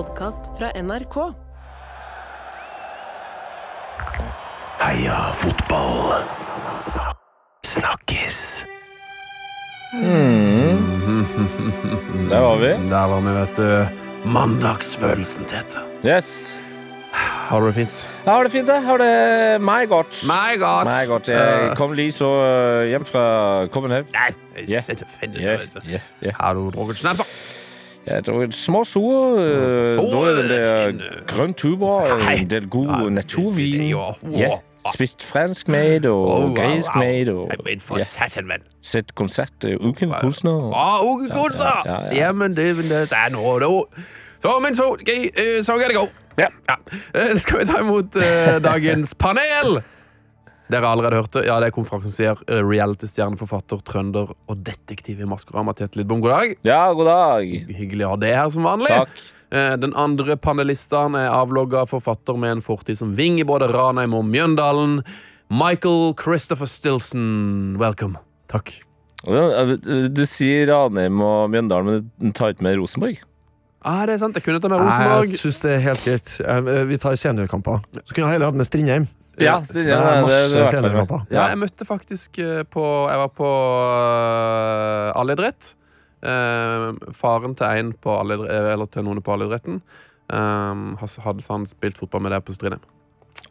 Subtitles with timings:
[0.00, 1.16] podkast fra NRK.
[4.80, 6.22] Heia fotball.
[7.68, 8.38] Snakkes.
[12.30, 12.70] Der var vi.
[12.88, 14.30] Der var vi, vet du.
[14.30, 15.84] Mandagsfølelsen, Tete.
[16.06, 16.32] Yes.
[17.50, 18.04] Har du det fint?
[18.24, 18.82] Jeg har det fint, jeg.
[18.86, 20.22] Har det meg godt.
[20.30, 20.84] My God.
[20.88, 21.28] Meg godt.
[21.28, 24.06] Jeg kom lige så øh, hjem fra København.
[24.14, 24.30] Nei,
[24.68, 24.80] Ja.
[24.80, 25.42] selvfølgelig.
[25.44, 25.60] Yeah.
[25.88, 26.00] Yeah.
[26.24, 26.34] Yeah.
[26.40, 27.24] Har du drukket snapser?
[28.10, 29.44] Jeg små sure.
[29.96, 31.02] Da er det grønn den der fine.
[31.26, 32.30] grøn tuber.
[32.30, 33.94] En del god naturvin.
[34.94, 37.32] Spist fransk made og gresk made.
[37.34, 37.50] Og
[37.98, 38.04] ja.
[38.82, 40.70] Sett konsert øh, ukendte kunstnere.
[40.72, 41.82] Å, Uge Gunser!
[41.84, 42.26] ja, ja, ja.
[42.26, 43.84] Jamen, det er nå.
[44.40, 44.96] Så, men så,
[45.62, 46.08] så kan det gå.
[46.38, 46.48] Ja.
[47.36, 48.16] Skal vi ta imot
[48.64, 49.82] dagens panel?
[50.70, 51.44] Dere har allerede hørt det.
[51.48, 55.74] Ja, det er konferansier, eh, reality-stjerne, forfatter, trønder og detektiv i Maskorama.
[55.74, 56.56] Tete Lidbom, god dag.
[56.66, 57.50] Ja, god dag.
[57.74, 58.88] Hyggelig å ha det her som vanlig.
[58.94, 59.08] Takk.
[59.50, 64.14] Eh, Den andre panelisten er avlogga forfatter med en fortid som ving i både Ranheim
[64.14, 65.00] og Mjøndalen.
[65.50, 68.16] Michael Christopher Stilson, welcome.
[68.48, 68.70] Takk.
[69.26, 73.18] Du sier Ranheim og Mjøndalen, men du tar ikke med Rosenborg?
[73.82, 75.30] Ah, det er sant, jeg kunne ta med Rosenborg.
[75.32, 76.32] Jeg syns det er helt greit.
[76.44, 77.80] Eh, Vi tar seniorkamper.
[78.04, 79.08] Så kunne jeg heller hatt med Strindheim.
[79.44, 81.26] Ja, Ja, det, Det er det, seniorkamper.
[81.32, 85.74] Ja, jeg møtte faktisk eh, på Jeg var på uh, allidrett.
[86.20, 89.80] Eh, faren til en på allidre- eh, Eller til noen på allidretten.
[90.30, 92.82] Um, hadde han spilt fotball med deg på Strindheim.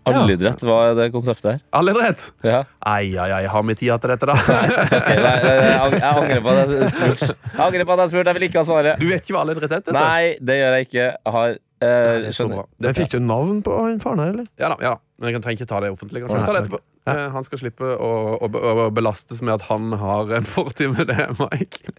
[0.09, 1.57] Allidrett, hva er det konseptet her?
[1.75, 2.29] Allidrett!
[2.45, 2.63] Ja.
[2.87, 4.35] Ai, ai, ai, har vi tid til dette, da?
[4.39, 7.27] okay, nei, jeg, jeg angrer på at jeg spurte.
[7.35, 9.03] Jeg angrer på at jeg spurte, jeg vil ikke ha svaret.
[9.03, 9.97] Du vet ikke hva allidrett heter?
[9.97, 11.05] Nei, det gjør jeg ikke.
[11.11, 12.65] Jeg har eh, Det er så bra.
[12.79, 14.49] Men Fikk du navn på han faren her, eller?
[14.61, 15.03] Ja da, ja da.
[15.19, 16.21] Men jeg trenger ikke ta det offentlig.
[16.23, 16.39] Kanskje.
[16.39, 16.79] Nei, Ta det etterpå.
[17.07, 17.13] Ja.
[17.13, 20.93] Eh, Han skal slippe å, å, å, å belastes med at han har en fortid
[20.95, 21.83] med det, Mike.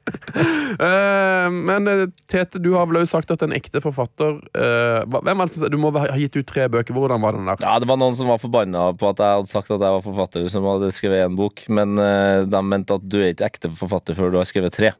[0.70, 4.36] Eh, men eh, Tete, du har vel også sagt at en ekte forfatter
[5.10, 6.94] Hvem det Du må ha gitt ut tre bøker.
[6.94, 7.58] Hvordan var den der?
[7.64, 10.04] Ja, Det var noen som var forbanna på at jeg hadde sagt at jeg var
[10.04, 14.16] forfatter som hadde skrevet én bok, men de mente at du er ikke ekte forfatter
[14.16, 14.92] før du har skrevet tre.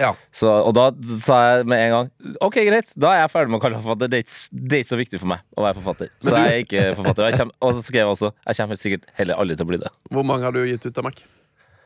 [0.00, 0.10] Ja.
[0.34, 0.88] Så, og da
[1.22, 2.08] sa jeg med en gang
[2.42, 4.10] Ok, greit, da er jeg ferdig med å kalle meg forfatter.
[4.10, 6.10] Det er, ikke, det er ikke så viktig for meg å være forfatter.
[6.24, 7.22] Så jeg er ikke forfatter.
[7.22, 9.70] Og, jeg kommer, og så skrev jeg også Jeg kommer sikkert heller aldri til å
[9.70, 9.92] bli det.
[10.10, 11.22] Hvor mange har du gitt ut av Mac?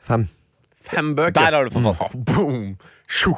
[0.08, 0.26] Fem.
[0.88, 1.36] Fem bøker.
[1.40, 2.18] Der har du forfatter.
[2.32, 2.76] Boom!
[3.08, 3.34] Sjo!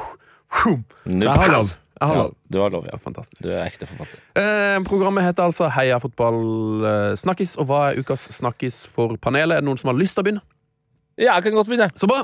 [0.61, 0.85] Boom.
[1.07, 1.73] Jeg har lov.
[2.01, 2.97] Jeg har Ja, du har lov, ja.
[3.03, 3.43] Fantastisk.
[3.45, 4.23] Du er ekte forfatter.
[4.41, 6.41] Eh, programmet heter altså Heia fotball
[6.89, 7.57] eh, snakkis.
[7.61, 9.59] Og hva er ukas snakkis for panelet?
[9.59, 10.47] Er det noen som har lyst til å begynne?
[11.21, 11.91] Ja, jeg kan godt begynne.
[12.01, 12.23] Så bra!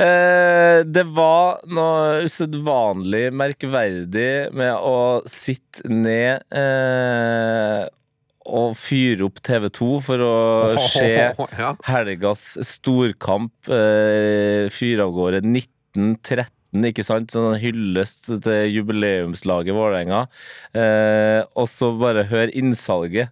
[0.00, 4.94] Eh, det var noe usedvanlig merkverdig med å
[5.28, 7.84] sitte ned eh,
[8.48, 10.34] og fyre opp TV2 for å
[10.94, 11.10] se
[11.60, 11.74] Ja.
[11.90, 13.52] helgas storkamp.
[13.68, 16.54] Eh, fyre av gårde 1913.
[16.88, 17.32] Ikke sant?
[17.32, 20.24] Sånn hyllest til jubileumslaget Vålerenga.
[20.76, 23.30] Eh, og så bare hør innsalget.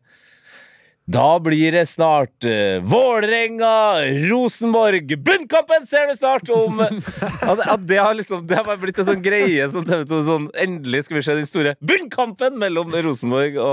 [1.06, 8.00] Da blir det snart uh, Vålerenga, Rosenborg Bunnkampen ser du snart om at, at det
[8.02, 11.20] har liksom Det har bare blitt en sånn greie som TV 2 sånn, Endelig skal
[11.20, 13.66] vi se den store bunnkampen mellom Rosenborg og,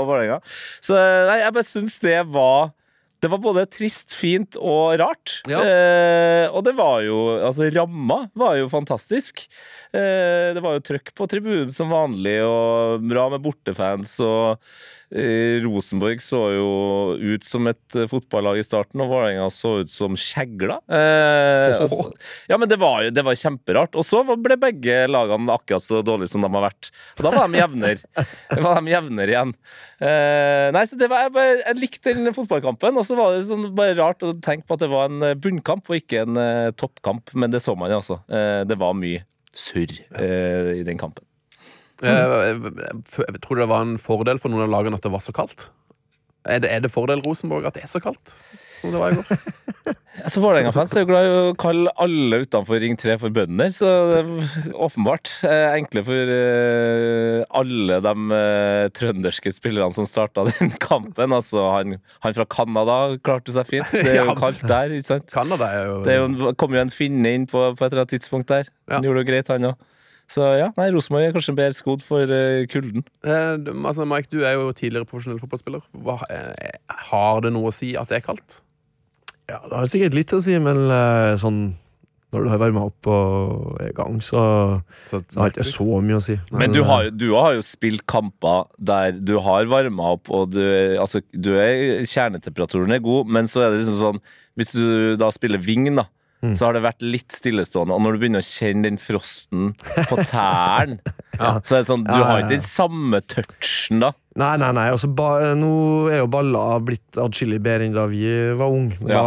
[0.00, 0.40] og Vålerenga.
[0.80, 2.70] Så nei, jeg bare syns det var
[3.20, 5.40] det var både trist, fint og rart.
[5.50, 5.60] Ja.
[5.60, 9.44] Eh, og det var jo Altså, ramma var jo fantastisk.
[9.92, 14.14] Eh, det var jo trøkk på tribunen som vanlig, og bra med bortefans.
[14.24, 14.64] Og
[15.64, 16.66] Rosenborg så jo
[17.18, 20.76] ut som et eh, fotballag i starten, og Vålerenga så ut som kjegler.
[20.86, 22.10] Eh, altså,
[22.50, 23.98] ja, men det var jo det var kjemperart.
[23.98, 26.92] Og så ble begge lagene akkurat så dårlige som de har vært.
[27.18, 28.26] Og da var de jevnere.
[28.50, 29.54] Var de jevnere igjen.
[30.00, 33.48] Eh, nei, så det var, jeg, bare, jeg likte den fotballkampen, og så var det
[33.48, 36.40] sånn bare rart å tenke på at det var en eh, bunnkamp og ikke en
[36.40, 37.34] eh, toppkamp.
[37.34, 38.20] Men det så man jo altså.
[38.30, 39.90] Eh, det var mye surr
[40.22, 41.24] i den kampen.
[42.02, 42.54] Eh,
[43.26, 45.32] Jeg tror du det var en fordel for noen av lagene at det var så
[45.36, 45.68] kaldt?
[46.48, 48.32] Er det, er det fordel Rosenborg at det er så kaldt?
[48.80, 49.34] Som det var i går?
[50.20, 53.86] Altså, Vålerenga-fans er jo glad i å kalle alle utenfor Ring 3 for bønder, så
[54.10, 58.40] det er åpenbart eh, enkle for eh, alle de
[58.98, 61.32] trønderske spillerne som starta den kampen.
[61.32, 61.94] Altså, han,
[62.26, 63.94] han fra Canada klarte seg fint.
[63.94, 65.30] Det er jo kaldt der, ikke sant?
[65.32, 68.02] Canada er jo, Det er jo, kom jo en finne inn på, på et eller
[68.04, 68.68] annet tidspunkt der.
[68.90, 69.08] Han Ja.
[69.08, 69.86] gjorde det greit, han òg.
[70.30, 73.02] Så ja, nei, Rosenborg er kanskje bedre skodd for uh, kulden.
[73.26, 75.82] Eh, altså, Mike, du er jo tidligere profesjonell fotballspiller.
[76.06, 76.76] Hva, eh,
[77.10, 78.60] har det noe å si at det er kaldt?
[79.50, 81.64] Ja, det har sikkert litt å si, men eh, sånn
[82.30, 84.40] når du har varma opp og er i gang, så,
[85.02, 86.36] Så, så har jeg ikke så mye å si.
[86.54, 90.62] Men du har, du har jo spilt kamper der du har varma opp, og du,
[91.02, 94.22] altså, du er, kjernetemperaturen er god, men så er det liksom sånn
[94.58, 96.06] Hvis du da spiller wing, da,
[96.40, 96.54] Mm.
[96.56, 97.92] så har det vært litt stillestående.
[97.92, 99.74] Og når du begynner å kjenne den frosten
[100.08, 100.96] på tærne,
[101.66, 102.46] så er det sånn Du Ja, ja, har ja.
[102.46, 104.12] ikke den samme touchen da.
[104.40, 104.86] Nei, nei, nei.
[104.94, 105.72] Altså, ba, nå
[106.08, 108.24] er jo baller blitt atskillig bedre enn da vi
[108.56, 108.96] var unge.
[109.04, 109.24] Da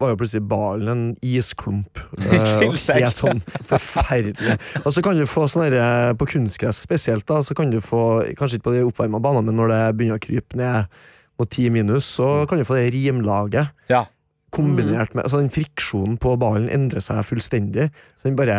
[0.00, 2.00] var jo plutselig ballen en isklump.
[2.26, 4.58] eh, og helt sånn forferdelig.
[4.82, 8.02] Og så kan du få sånn derre på kunstgress spesielt, da, så kan du få,
[8.36, 10.98] kanskje ikke på de oppvarma banene, men når det begynner å krype ned
[11.36, 13.72] mot ti minus, så kan du få det rimlaget.
[13.92, 14.06] Ja.
[14.54, 17.90] Kombinert med altså Den friksjonen på ballen endrer seg fullstendig.
[18.16, 18.58] Så den bare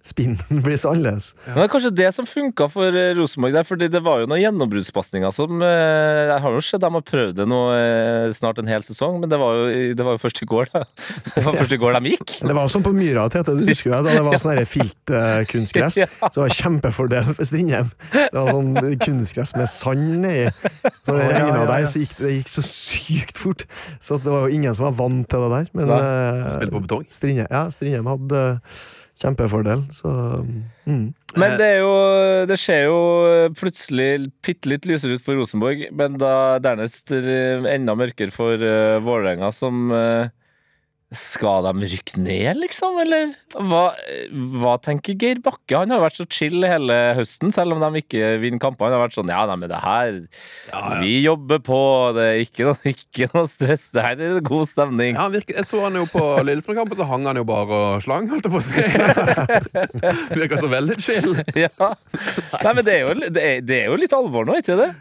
[0.00, 1.34] Spinnen blir så annerledes.
[1.44, 4.28] Men det er kanskje det som funka for eh, Rosenborg der, fordi det var jo
[4.30, 8.62] noen gjennombruddspasninger som eh, Jeg har jo sett de har prøvd det nå eh, snart
[8.62, 9.66] en hel sesong, men det var jo,
[9.98, 10.86] det var jo først i går, da.
[11.34, 12.32] Det var først i går de gikk.
[12.48, 15.98] Det var sånn på Myra, Tete, du husker det, da det var sånn filtkunstgress.
[16.00, 16.06] Ja.
[16.22, 17.90] Så det var kjempefordel for Strindheim.
[18.14, 20.48] Det var sånn kunstgress med sand nedi.
[21.04, 21.66] Så det ja, regna ja, ja.
[21.68, 23.66] der, så gikk det, gikk så sykt fort.
[24.00, 25.70] Så det var jo ingen som var vant til det der.
[25.76, 27.04] Men eh, på betong.
[27.12, 28.44] Strindheim, ja, Strindheim hadde
[29.20, 30.10] kjempefordel, så
[30.88, 31.06] mm.
[31.38, 31.92] Men det er jo
[32.48, 33.00] Det ser jo
[33.54, 38.98] plutselig bitte litt lysere ut for Rosenborg, men da dernest eh, enda mørkere for uh,
[39.04, 40.32] Vålerenga, som eh,
[41.10, 43.32] Skal de rykke ned, liksom, eller?
[43.66, 43.88] Hva,
[44.30, 45.80] hva tenker Geir Bakke?
[45.80, 48.86] Han har vært så chill hele høsten, selv om de ikke vinner kamper.
[48.86, 50.20] Han har vært sånn Ja, nei, men det her
[51.02, 51.80] Vi jobber på,
[52.14, 53.88] det er ikke noe, ikke noe stress.
[53.90, 55.16] Det her er god stemning.
[55.16, 58.06] Ja, han virker, jeg så han jo på Lillestrøm-kampen, så hang han jo bare og
[58.06, 58.86] slang, holdt jeg på å si.
[60.38, 61.34] Virka så veldig chill.
[61.58, 61.74] Ja.
[61.74, 64.92] Nei, men det er, jo, det, er, det er jo litt alvor nå, ikke det?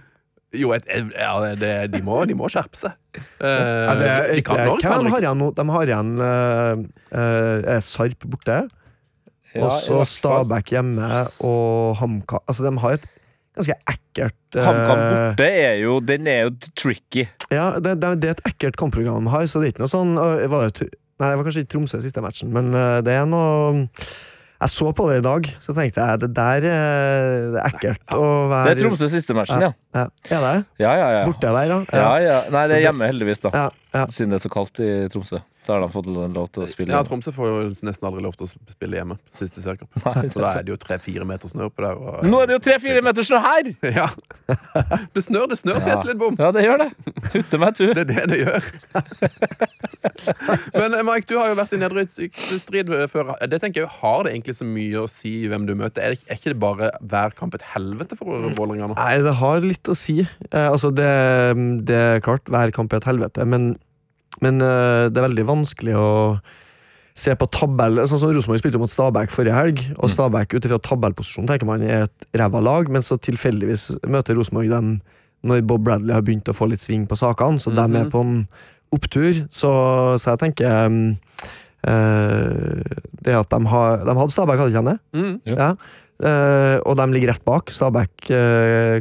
[0.57, 2.96] Jo, et, ja, det, de, må, de må skjerpe seg.
[3.38, 5.50] Eh, ja, det, de kan, når Hvem har igjen nå?
[5.54, 6.81] De har igjen eh,
[7.22, 8.63] eh, Sarp borte.
[9.54, 10.01] Ja, og så.
[10.10, 11.10] Stabæk hjemme
[11.46, 12.42] og HamKam.
[12.50, 13.06] Altså, de har et
[13.60, 17.28] ganske ekkelt eh, HamKam borte er jo Den er jo tricky.
[17.54, 19.94] Ja, det, det, det er et ekkelt kampprogram de har, så det er ikke noe
[19.94, 23.18] sånn øh, var det, Nei, det var kanskje ikke Tromsø siste matchen, men øh, det
[23.19, 23.88] er noe
[24.59, 28.15] Jeg så på det i dag, så tenkte jeg det der øh, det er ekkelt
[28.17, 29.69] å være Det er Tromsø siste matchen, ja.
[29.95, 30.01] Ja,
[30.35, 30.56] er det?
[30.83, 31.21] Ja, ja, ja.
[31.29, 31.77] Borte der, ja.
[31.95, 32.39] ja, ja.
[32.51, 33.53] Nei, det er hjemme, heldigvis, da.
[33.56, 34.03] ja, ja.
[34.11, 35.39] Siden det er så kaldt i Tromsø.
[35.69, 36.89] Så har de fått lov til å spille.
[36.95, 37.04] Ja.
[37.06, 39.19] Tromsø får jo nesten aldri lov til å spille hjemme.
[39.38, 39.92] Siste seriekamp.
[40.01, 42.00] Nei, Så da er det jo tre-fire meter snø oppe der.
[42.01, 43.69] Og, Nå er det jo tre-fire meter snø her!
[44.00, 44.07] ja.
[45.13, 46.00] Det snør, det snør til Ja.
[46.00, 46.39] Etlidbom.
[46.42, 46.88] Ja, det gjør det.
[47.36, 47.92] Hutte meg tur.
[47.94, 48.69] Det er det det gjør.
[50.80, 53.36] Men eh, Mike, du har jo vært i nedrykksstrid før.
[53.54, 56.01] Det tenker jeg, Har det egentlig så mye å si hvem du møter?
[56.01, 58.98] Er, det, er ikke det bare hver kamp et helvete for Vålerenga nå?
[58.98, 60.18] Nei, det har litt å si.
[60.50, 61.12] Eh, altså, det,
[61.86, 63.75] det er klart, hver kamp er et helvete, men,
[64.41, 66.09] men uh, det er veldig vanskelig å
[67.19, 70.77] se på tabell Sånn som Rosenborg spilte mot Stabæk forrige helg, og Stabæk ut ifra
[70.80, 74.91] tabellposisjon tenker man er et ræva lag, men så tilfeldigvis møter Rosenborg dem
[75.44, 78.09] når Bob Bradley har begynt å få litt sving på sakene, så de er Mhm.
[78.12, 78.47] på en
[78.95, 79.45] opptur.
[79.51, 79.69] Så,
[80.19, 81.18] så jeg tenker um,
[81.88, 82.83] uh,
[83.24, 85.00] Det at de har De hadde Stabæk, hadde de ikke det?
[85.15, 85.36] Mm.
[85.45, 85.56] Ja.
[85.56, 85.69] Ja.
[86.19, 87.71] Uh, og de ligger rett bak.
[87.71, 89.00] Stabæk uh,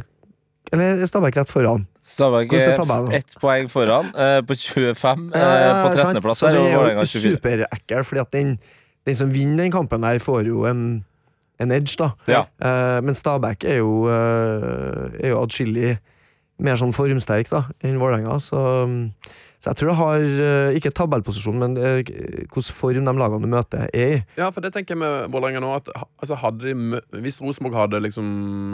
[0.71, 1.87] Eller Stabæk rett foran.
[2.03, 6.37] Stabæk er er ett poeng foran, eh, på 25 eh, på 13.-plass.
[6.37, 7.05] Så det er jo 24.
[7.05, 8.59] superekkel, fordi at den,
[9.05, 11.05] den som vinner den kampen der, får jo en,
[11.59, 12.09] en edge, da.
[12.27, 12.45] Ja.
[12.61, 15.97] Eh, men Stabæk er jo, er jo atskillig
[16.59, 18.39] mer sånn formsterk da, enn Vålerenga.
[18.43, 18.63] Så,
[19.59, 23.49] så jeg tror det har eh, ikke tabellposisjon, men uh, hvilken form de lagene du
[23.51, 24.19] møter, er i.
[24.39, 25.73] Ja, for det tenker jeg med Vålerenga nå.
[25.81, 25.89] At,
[26.23, 28.29] altså, hadde de, hvis Rosenborg hadde liksom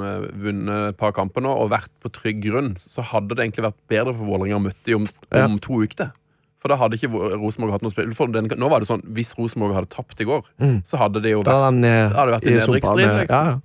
[0.05, 3.65] eh, vunnet et par kamper nå og vært på trygg grunn, så hadde det egentlig
[3.71, 5.47] vært bedre for Vålerenga å møte dem om, Ja.
[5.65, 6.13] to uker.
[6.61, 8.13] For da hadde ikke Rosenborg hatt noe spill.
[8.17, 10.83] For den, nå var det sånn, Hvis Rosenborg hadde tapt i går, Mm.
[10.85, 13.29] så hadde det jo vært da, de hadde vært i nedrykksstrid, liksom.
[13.29, 13.59] Ja, ja.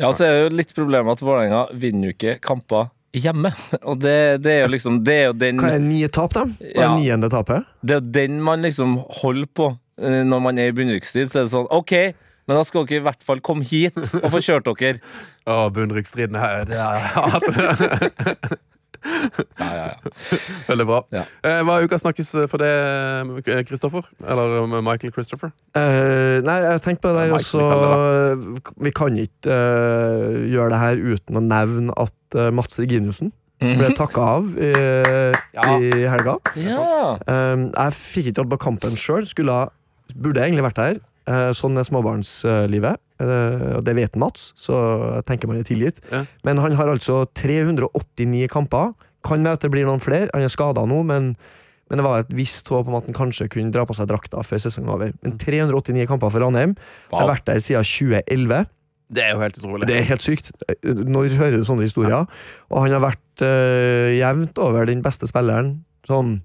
[0.00, 3.50] Ja, så er det jo litt problemet at Vålerenga vinner jo ikke kamper hjemme.
[3.88, 6.46] Og det, det er jo liksom Det er jo den, Hva er nye tap, da?
[6.48, 6.90] Hva er Ja.
[6.96, 7.66] niende tapet?
[7.84, 9.66] det er jo den man liksom holder på
[10.00, 11.28] eh, når man er i bunnrykksstrid.
[11.32, 11.92] Så er det sånn OK,
[12.48, 14.98] men da skal dere i hvert fall komme hit og få kjørt dere.
[15.50, 18.58] Å, bunnrykksstriden her, det er jeg hater.
[19.02, 20.12] Ja, ja, ja.
[20.70, 21.00] Veldig bra.
[21.14, 21.22] Ja.
[21.46, 22.70] Eh, hva er ukas snakkes for det,
[23.68, 24.06] Kristoffer?
[24.22, 25.52] Eller med Michael Christopher?
[25.78, 30.72] Eh, nei, jeg tenkte på det der, Ja, og så Vi kan ikke eh, gjøre
[30.74, 33.32] det her uten å nevne at eh, Mats Reginiussen
[33.62, 34.72] ble takka av i,
[35.54, 35.66] Ja.
[35.78, 36.32] i helga.
[36.58, 37.14] Ja.
[37.22, 39.26] Eh, jeg fikk ikke vært på kampen sjøl,
[40.18, 40.98] burde egentlig vært der.
[41.30, 44.76] Eh, sånn er småbarnslivet, eh, og det vet Mats, så
[45.18, 46.02] jeg tenker man er tilgitt.
[46.12, 46.24] Ja.
[46.46, 48.92] Men han har altså 389 kamper.
[49.22, 50.30] Kan være at det blir noen flere.
[50.34, 51.32] Han er skada nå, men,
[51.90, 54.42] men det var et visst håp om at han kanskje kunne dra på seg drakta
[54.46, 55.16] før sesongen var over.
[55.22, 56.76] Men 389 kamper for Ranheim.
[57.12, 57.22] Wow.
[57.22, 58.70] har vært der siden 2011.
[59.12, 59.86] Det er jo helt utrolig.
[59.90, 60.54] Det er helt sykt.
[60.82, 62.24] Når hører du sånne historier?
[62.72, 65.76] Og han har vært uh, jevnt over den beste spilleren
[66.08, 66.38] sånn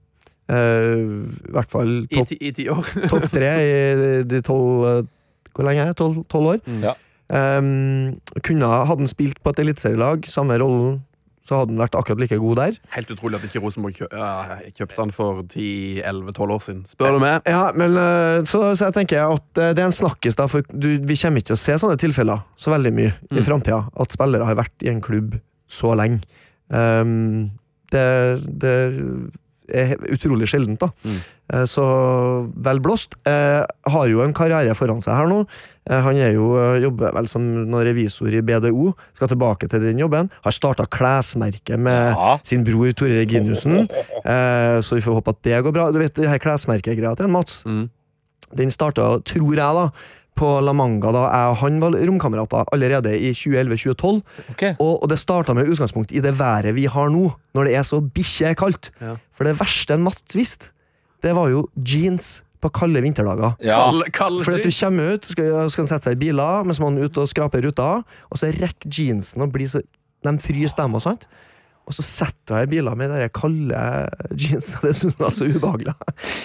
[0.47, 2.87] Eh, I hvert fall I, topp ti, I ti år.
[3.11, 3.71] topp tre i
[4.27, 5.01] de tolv eh,
[5.57, 5.97] Hvor lenge er det?
[5.99, 6.63] Tolv tolv år?
[6.85, 6.93] Ja.
[7.27, 11.01] Um, kunne, hadde han spilt på et eliteserielag, samme rollen,
[11.47, 12.77] så hadde han vært akkurat like god der.
[12.95, 16.81] Helt utrolig at ikke Rosenborg kjø ja, kjøpte han for 10-11-12 år siden.
[16.87, 17.41] Spør du meg?
[17.47, 20.63] Ja, men eh, så, så jeg tenker at eh, det er en snakkis, da, for
[20.71, 23.43] du, vi kommer ikke til å se sånne tilfeller så veldig mye i Mm.
[23.47, 23.79] framtida.
[23.99, 25.35] At spillere har vært i en klubb
[25.71, 26.23] så lenge.
[26.71, 27.49] Um,
[27.95, 28.03] det,
[28.59, 28.75] det
[29.67, 30.89] utrolig sjeldent, da.
[31.03, 31.17] Mm.
[31.53, 31.83] Eh, Så
[32.55, 33.15] vel blåst.
[33.25, 35.41] Eh, har jo en karriere foran seg her nå.
[35.89, 38.93] Eh, Han er jo, eh, jobber vel som noen revisor i BDO.
[39.13, 40.29] Skal tilbake til den jobben.
[40.43, 42.37] Har starta klesmerke med Ja.
[42.43, 43.89] sin bror Tore Reginiussen.
[44.25, 45.91] Eh, så vi får håpe at det går bra.
[45.91, 47.89] Du vet, det her klesmerkegreia til Mats, Mm.
[48.55, 49.91] den starta, tror jeg, da
[50.37, 54.21] på La Manga da jeg og han var romkamerater allerede i 2011-2012.
[54.53, 54.73] Okay.
[54.77, 57.85] Og, og det starta med utgangspunkt i det været vi har nå, når det er
[57.87, 58.91] så bikkje kaldt.
[59.01, 59.15] Ja.
[59.35, 60.71] For det verste en Mats visste,
[61.25, 63.57] det var jo jeans på kalde vinterdager.
[63.61, 63.79] Ja.
[63.85, 66.81] Kalle, Kalle For at du kommer ut, skal, skal han sette seg i biler, mens
[66.81, 67.89] man er ute og skraper ruta,
[68.29, 69.83] og så rekker jeansen og blir så
[70.25, 71.27] De fryser dem og sånt.
[71.87, 73.79] Og så setter jeg i biler med de kalde
[74.35, 74.81] jeansene.
[74.87, 75.93] Det syns jeg var så ubehagelig.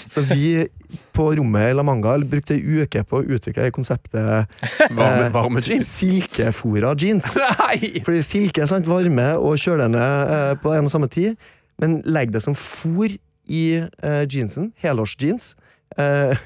[0.07, 0.69] Så vi
[1.17, 4.23] på rommet i La Manga brukte ei uke på å utvikle konseptet
[4.99, 5.89] Varme, eh, varme jeans.
[5.99, 7.33] silkefora jeans.
[7.59, 8.05] Nei!
[8.07, 10.03] Fordi silke er sant, varme og kjølende
[10.37, 11.35] eh, på en og samme tid,
[11.83, 13.17] men legg det som fôr
[13.51, 15.57] i eh, jeansen, helårsjeans,
[15.99, 16.37] eh,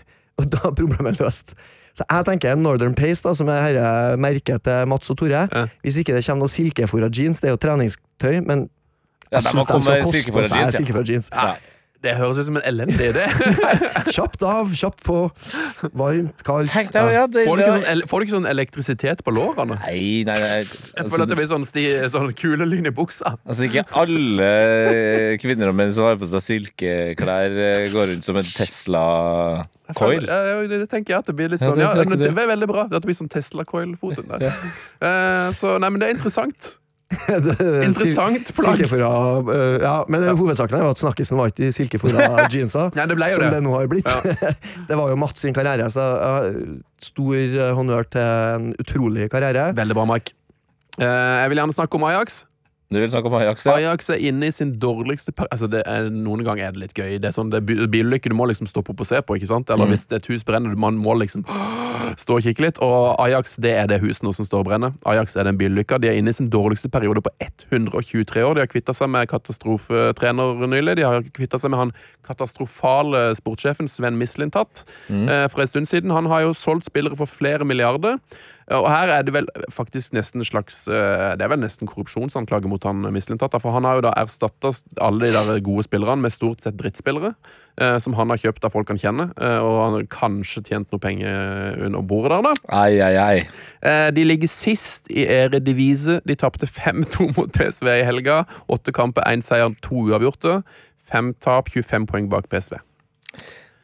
[0.40, 1.52] og da er problemet løst.
[1.96, 5.46] Så jeg tenker Northern Pace, da, som er merket til Mats og Tore.
[5.48, 5.62] Ja.
[5.84, 8.66] Hvis ikke det kommer noe silkefora jeans, det er jo treningstøy, men
[9.30, 11.32] Jeg de syns de skal koste på seg jeans, jeans.
[11.32, 11.56] Ja.
[12.04, 13.24] Det høres ut som en elendig idé.
[14.14, 15.16] Kjapt av, kjapt på.
[15.96, 16.70] Varmt, kaldt.
[16.70, 19.78] Tenk deg, ja, det, Får du ikke sånn, får du ikke sånn elektrisitet på lårene?
[19.80, 20.60] Nei, nei, nei.
[20.60, 23.32] Jeg føler at det blir sånn, sti, sånn kulelyn i buksa.
[23.48, 24.50] Altså Ikke alle
[25.42, 30.28] kvinner og menn som har på seg silkeklær, eh, går rundt som en Tesla-coil.
[30.28, 31.80] Det, det tenker jeg at det blir litt Ja, sånn.
[31.80, 32.32] det Ja, jeg det det.
[32.36, 32.86] er veldig bra.
[32.90, 34.50] At det blir sånn Tesla-coil-foten der.
[35.00, 36.76] Eh, så nei, men det er interessant.
[37.86, 38.80] Interessant plagg.
[38.80, 39.10] Silkefora
[39.54, 42.88] eh, Ja, men hovedsaken er jo at snakkisen var ikke i silkefora jeansa.
[42.98, 43.52] Nei, det ble jo som det.
[43.54, 44.10] det nå har blitt.
[44.10, 44.50] Ja.
[44.90, 46.58] det var jo Mats sin karriere, så eh,
[47.06, 49.70] stor eh, honnør til en utrolig karriere.
[49.78, 50.34] Veldig bra, Mike.
[50.96, 51.04] Uh,
[51.44, 52.42] jeg vil gjerne snakke om Ajax.
[52.90, 53.66] Du vil snakke om Ajax?
[53.66, 53.74] Ja.
[53.82, 56.94] Ajax er inne i sin dårligste per altså det er, Noen ganger er det litt
[56.96, 57.16] gøy.
[57.20, 59.36] Det er sånn, det er bilulykke du må liksom stoppe opp og se på.
[59.36, 59.70] ikke sant?
[59.74, 59.92] Eller Mm.
[59.94, 61.42] hvis et hus brenner, man må liksom
[62.20, 62.78] stå og kikke litt.
[62.84, 64.92] Og Ajax det er det huset nå som står og brenner.
[65.08, 65.98] Ajax er den bylykka.
[66.02, 68.54] De er inne i sin dårligste periode på 123 år.
[68.58, 70.96] De har kvitta seg med katastrofetrener nylig.
[71.00, 71.94] De har kvitta seg med han
[72.26, 75.28] katastrofale sportssjefen Sven Mislintat Mm.
[75.28, 76.10] eh, for en stund siden.
[76.10, 78.18] Han har jo solgt spillere for flere milliarder.
[78.70, 82.82] Og her er det vel faktisk nesten slags eh, Det er vel nesten korrupsjonsanklage mot
[82.84, 83.54] han Mislintat.
[83.62, 87.34] For han har jo da erstatta alle de der gode spillerne med stort sett drittspillere.
[87.80, 89.30] Eh, Som han har kjøpt av folk han kjenner.
[89.40, 92.54] eh, Og han har kanskje tjent noe penger under bordet der, da.
[92.82, 93.40] Ai, ai, ai.
[93.82, 96.20] Eh, De ligger sist i Eredivise.
[96.26, 98.44] De tapte 5-2 mot PSV i helga.
[98.68, 100.62] Åtte kamper, én seier, to uavgjorte.
[101.06, 102.80] Fem tap, 25 poeng bak PSV.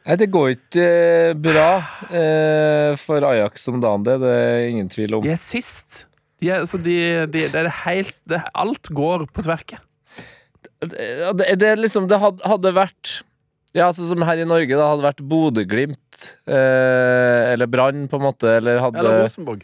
[0.03, 1.67] Nei, det går ikke eh, bra
[2.11, 4.17] eh, for Ajax om dagen, det.
[4.19, 5.23] Det er ingen tvil om.
[5.23, 6.01] De er sist.
[6.43, 6.97] De er, altså de,
[7.31, 9.77] de, det er helt det, Alt går på tverke.
[10.83, 10.91] Det,
[11.39, 13.21] Det, det, liksom, det hadde vært
[13.73, 16.15] ja, altså Som her i Norge, da hadde vært Bodø-Glimt
[16.47, 18.47] eh, eller Brann, på en måte.
[18.59, 19.61] Eller, hadde, Eller eller, Rosenborg.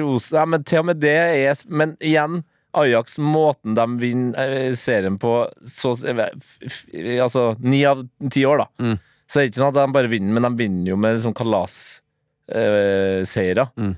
[0.00, 0.26] Ros...
[0.32, 2.34] Ja, men til og med det er Men igjen,
[2.76, 5.32] Ajax, måten de vinner eh, serien på
[5.64, 6.86] så, f-
[7.20, 8.68] Altså ni av ti år, da.
[8.84, 8.96] Mm.
[9.26, 11.34] Så er det ikke sånn at de bare vinner, men de vinner jo med liksom
[11.34, 13.64] kalasseiere.
[13.80, 13.94] Mm.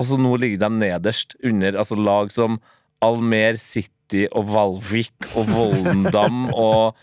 [0.00, 2.50] Og så nå ligger de nederst under altså lag som
[3.04, 3.92] Almer City
[4.32, 6.94] og Valvik og Voldendam og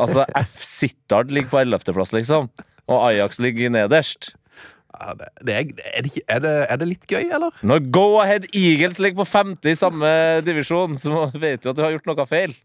[0.00, 0.60] Altså F.
[0.64, 2.50] Sittard ligger på 11.-plass, liksom.
[2.90, 4.32] Og Ajax ligger nederst.
[5.00, 7.54] Ja, det, det er, er, det er, det, er det litt gøy, eller?
[7.64, 10.10] Når Go Ahead Eagles ligger på femte i samme
[10.44, 12.56] divisjon, så vet du at du har gjort noe feil.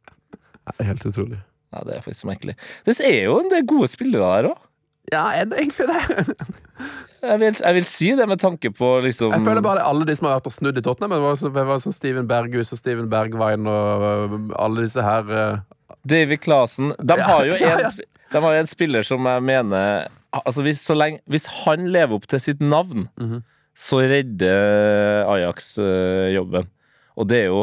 [0.82, 1.40] Helt utrolig.
[1.76, 2.56] Ja, Det er faktisk merkelig.
[2.88, 4.62] Det er jo en del gode spillere der òg.
[5.14, 6.36] Ja, er det egentlig det?
[7.26, 9.90] Jeg, vil- jeg vil si det med tanke på liksom Jeg føler bare det er
[9.90, 11.14] alle de som har vært og snudd i Tottenham.
[11.16, 15.02] Det var, så, det var sånn Steven Berghus og Steven Bergwijn og øh, alle disse
[15.02, 15.96] her uh...
[16.06, 17.90] David Clasen De Ja, har jo ja, en, ja.
[17.90, 22.18] sp- de har en spiller som jeg mener Altså hvis, så lenge, hvis han lever
[22.20, 23.42] opp til sitt navn, Mhm.
[23.76, 26.68] så redder Ajax uh, jobben.
[27.18, 27.62] Og det er jo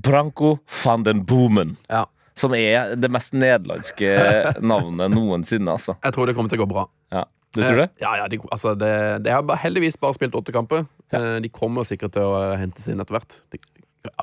[0.00, 1.76] Branko van den Boomen.
[1.92, 2.06] Ja.
[2.38, 4.12] Som er det mest nederlandske
[4.72, 5.96] navnet noensinne, altså.
[6.04, 6.86] Jeg tror det kommer til å gå bra.
[7.12, 7.24] Ja.
[7.50, 7.88] Du tror det?
[7.98, 8.92] Eh, Ja, ja, de, altså det,
[9.26, 10.84] de har heldigvis bare spilt åtte kamper.
[11.10, 11.40] Ja.
[11.42, 13.40] De kommer sikkert til å eh, hentes inn etter hvert.
[13.50, 13.58] De,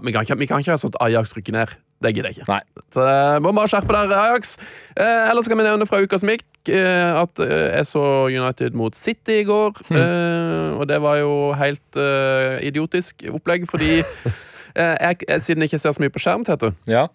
[0.01, 1.73] vi, kan ikke, vi kan ikke ha sånn at Ajax rykker ned.
[2.01, 2.53] Det gidder jeg ikke.
[2.53, 2.83] Nei.
[2.93, 4.55] Så det må bare skjerpe dere, Ajax.
[4.95, 8.77] Eh, ellers kan vi nevne fra uka som gikk, eh, at eh, jeg så United
[8.77, 9.81] mot City i går.
[9.89, 9.97] Hm.
[9.97, 13.95] Eh, og det var jo helt eh, idiotisk opplegg, fordi
[14.79, 17.07] eh, jeg, siden jeg ikke ser så mye på skjerm, Tete, Ja.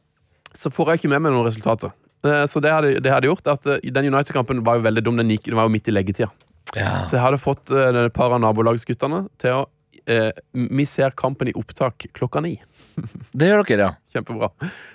[0.55, 1.93] Så får jeg ikke med meg noen resultater.
[2.25, 5.17] Eh, Så det hadde, det hadde gjort at eh, Den United-kampen var jo veldig dum.
[5.19, 6.31] Den, gikk, den var jo midt i leggetida.
[6.77, 7.03] ja.
[7.05, 9.65] Så jeg hadde fått eh, et par av nabolagsguttene til å
[10.07, 12.57] eh, Vi ser kampen i opptak klokka ni.
[13.33, 13.91] Det gjør dere, ja.
[14.13, 14.51] Kjempebra.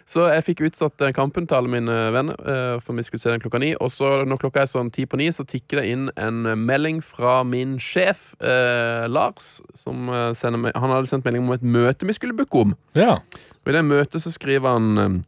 [0.06, 3.42] Så jeg fikk utsatt kampen til alle mine venner, eh, for vi skulle se den
[3.42, 3.72] klokka ni.
[3.82, 7.00] Og så når klokka er sånn ti på ni, så tikker det inn en melding
[7.04, 12.14] fra min sjef, eh, Lars, som sender Han hadde sendt melding om et møte vi
[12.16, 12.76] skulle booke om.
[12.96, 13.18] ja.
[13.66, 15.26] Og i det møtet så skriver han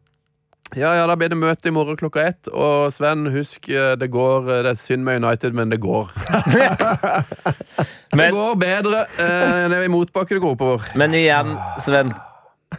[0.78, 2.50] ja, ja, da blir det møte i morgen klokka ett.
[2.54, 6.12] Og Sven, husk, eh, det går eh, Det er synd med United, men det går.
[8.20, 9.06] det går bedre.
[9.18, 10.90] Eh, det er i motbakke det går oppover.
[11.00, 12.14] men igjen, Sven.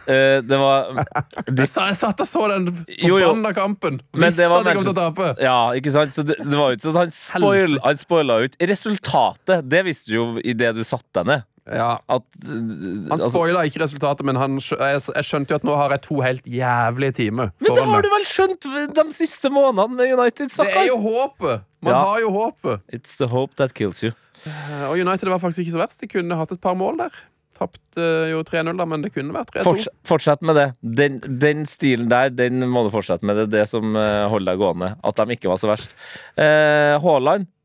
[0.07, 0.85] Uh, det var
[1.51, 3.99] Jeg, sa, jeg satt og så den forbanna kampen.
[4.15, 5.31] Men Visste at jeg kom til å tape.
[5.43, 6.15] Ja, ikke sant?
[6.15, 9.67] Så det, det var jo ikke sånn han spoila ut resultatet.
[9.67, 11.50] Det visste du jo idet du satte deg ned.
[11.71, 15.75] Ja, At, Han altså, spoila ikke resultatet, men han, jeg, jeg skjønte jo at nå
[15.79, 17.51] har jeg to helt jævlige timer.
[17.61, 20.51] men det har du vel skjønt de siste månedene med United?
[20.51, 21.63] Det er jo håpet!
[21.81, 22.03] Man Ja.
[22.11, 22.81] har jo håpet.
[22.93, 24.11] It's the hope that kills you.
[24.45, 26.01] Eh, Og United var faktisk ikke så verst.
[26.01, 27.15] De kunne hatt et par mål der.
[27.57, 29.63] Tapte jo 3-0, da, men det kunne vært 3-2.
[29.67, 30.67] Forts fortsett med det.
[30.81, 33.37] Den, den stilen der den må du fortsette med.
[33.37, 34.91] Det er det som eh, holder deg gående.
[35.05, 35.93] At de ikke var så verst.
[36.37, 37.60] Eh, Haaland, eh,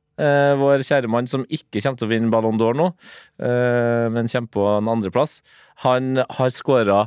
[0.61, 2.91] vår kjære mann som ikke kommer til å vinne Ballon d'Or nå,
[3.43, 5.41] eh, men kommer på en andreplass,
[5.85, 7.05] han har skåra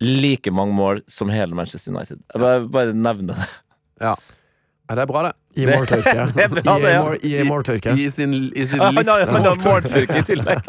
[0.00, 2.22] like mange mål som hele Manchester United.
[2.32, 3.48] Jeg bare, bare nevner det.
[4.00, 4.14] Ja.
[4.90, 5.36] Ja, det er bra, det.
[5.60, 6.12] I more tørke.
[6.34, 7.02] det er bra, det, ja.
[7.22, 8.04] I, more, I.
[8.04, 9.46] I sin, i sin ja, har livsmål.
[9.62, 10.68] måltyrke i tillegg.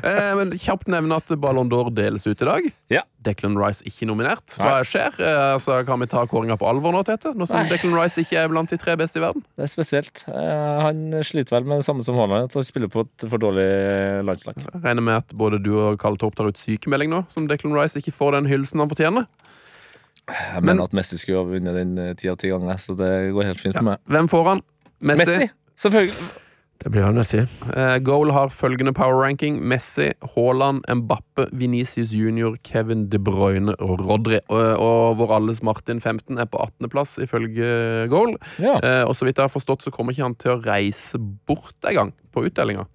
[0.00, 2.68] Eh, Men kjapt nevne at Ballon d'Or deles ut i dag.
[2.94, 3.02] Ja.
[3.26, 4.54] Declan Rice ikke nominert.
[4.58, 5.18] Hva skjer?
[5.18, 7.34] Eh, Altså, kan vi ta kåringa på alvor nå, Tete?
[7.34, 7.66] Nå som Nei.
[7.72, 9.42] Declan Rice ikke er blant de tre beste i verden?
[9.58, 10.24] Det er spesielt.
[10.30, 13.42] Eh, han sliter vel med det samme som Haaland, at han spiller på et for
[13.42, 13.66] dårlig
[14.30, 14.58] landslag.
[14.62, 17.74] Jeg regner med at både du og Karl Torp tar ut sykemelding nå, som Declan
[17.78, 19.26] Rice ikke får den hylsen han fortjener.
[20.30, 22.96] Jeg Men- mener at Messi skulle ha vunnet den eh, ti av ti ganger, så
[22.98, 23.98] det går helt fint for meg.
[24.08, 24.62] Hvem får han?
[25.00, 25.26] Messi.
[25.26, 25.50] Messi!
[25.80, 26.30] Selvfølgelig.
[26.80, 27.42] Det blir han Messi.
[27.76, 29.58] Uh, Goal har følgende power ranking.
[29.68, 34.38] Messi, Haaland, Mbappe, Venicius Junior, Kevin De Bruyne og Rodri.
[34.48, 38.32] Og, og vår alles Martin 15 er på 18.-plass ifølge Goal.
[38.58, 38.78] Ja.
[38.80, 41.76] Uh, og så vidt jeg har forstått, så kommer ikke han til å reise bort
[41.84, 42.86] en gang på utdelinga.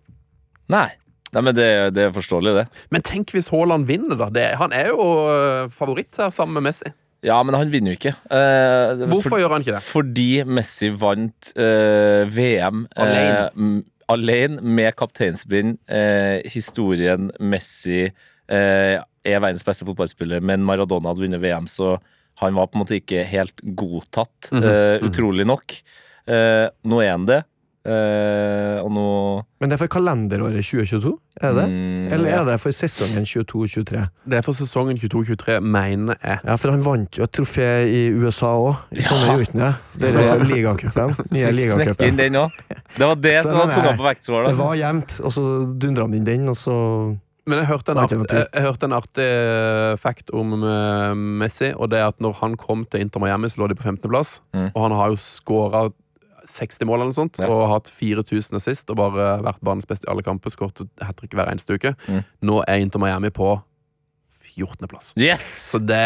[0.74, 0.88] Nei.
[1.36, 2.65] Nei, men det, det er forståelig, det.
[2.95, 4.32] Men tenk hvis Haaland vinner, da.
[4.34, 6.89] Det, han er jo favoritt her sammen med Messi.
[7.26, 8.14] Ja, men han vinner jo ikke.
[8.30, 9.84] Eh, Hvorfor for, gjør han ikke det?
[9.86, 13.44] Fordi Messi vant eh, VM eh, Alene.
[13.50, 15.80] Eh, alene med kapteinsbind.
[15.90, 21.96] Eh, historien Messi eh, er verdens beste fotballspiller, men Maradona hadde vunnet VM, så
[22.44, 25.10] han var på en måte ikke helt godtatt, eh, mhm.
[25.10, 25.78] utrolig nok.
[26.28, 27.42] Eh, nå er han det,
[27.86, 29.06] eh, og nå
[29.62, 31.12] Men det er for kalenderåret 2022?
[31.41, 31.65] Er det det?
[31.71, 34.04] Mm, Eller er det for sesongen 22-23?
[34.26, 36.39] Det er for sesongen 22-23, mener jeg.
[36.45, 38.86] Ja, for han vant jo et trofé i USA òg.
[38.95, 39.36] I sånne Ja.
[39.36, 39.74] gjorde han det.
[40.02, 41.15] Det er ligacupen.
[41.36, 42.56] Nye inn den òg.
[42.95, 44.48] Det var det Så som var tunga på vektskåla.
[44.50, 45.43] Det var jevnt, og så
[45.76, 46.76] dundra han inn den, og så
[47.48, 51.74] Men jeg hørte en, art, jeg, jeg hørte en artig eh, fact om eh, Messi,
[51.76, 54.39] og det er at når han kom til Inter Miami, så lå de på 15.-plass.
[54.56, 54.71] Mm.
[54.74, 55.84] Og han har jo skåra
[56.47, 57.47] 60 mål eller noe sånt, Ja.
[57.49, 60.49] og hatt 4000 assist og bare vært banens beste i alle kamper.
[60.53, 61.95] Skåret hat trick hver eneste uke.
[62.08, 62.23] Mm.
[62.43, 63.62] Nå er Inter Miami på
[64.58, 65.13] 14.-plass.
[65.20, 65.46] Yes!
[65.72, 66.02] Så det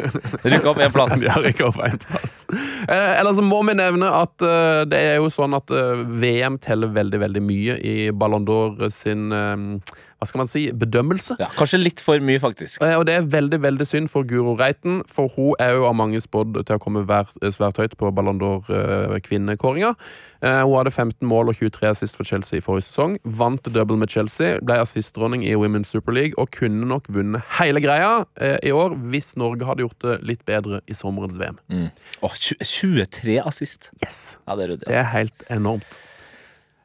[0.50, 1.16] Rykk opp én plass.
[1.26, 2.46] ja, rykk opp en plass.
[2.88, 6.56] Eh, Eller så må vi nevne at eh, det er jo sånn at eh, VM
[6.64, 9.66] teller veldig, veldig mye i Ballon d'Or sin eh,
[10.20, 11.38] Hva skal man si bedømmelse.
[11.40, 12.82] Ja, kanskje litt for mye, faktisk.
[12.84, 15.96] Eh, Og det er veldig veldig synd for Guro Reiten, for hun er jo av
[15.96, 19.94] mange spådd til å komme vær- svært høyt på Ballon d'Or-kvinnekåringa.
[20.40, 23.18] Hun hadde 15 mål og 23 assist for Chelsea i forrige sesong.
[23.24, 27.80] Vant double med Chelsea, ble assistdronning i Women's Super League og kunne nok vunnet hele
[27.84, 27.89] greia
[28.40, 31.58] eh, i år hvis Norge hadde gjort det litt bedre i sommerens VM.
[31.70, 31.88] Mm.
[32.22, 33.90] Oh, tju- 23 assist.
[34.04, 34.86] Yes, Ja, det er ryddig.
[34.86, 35.00] Det Altså.
[35.00, 36.00] er helt enormt.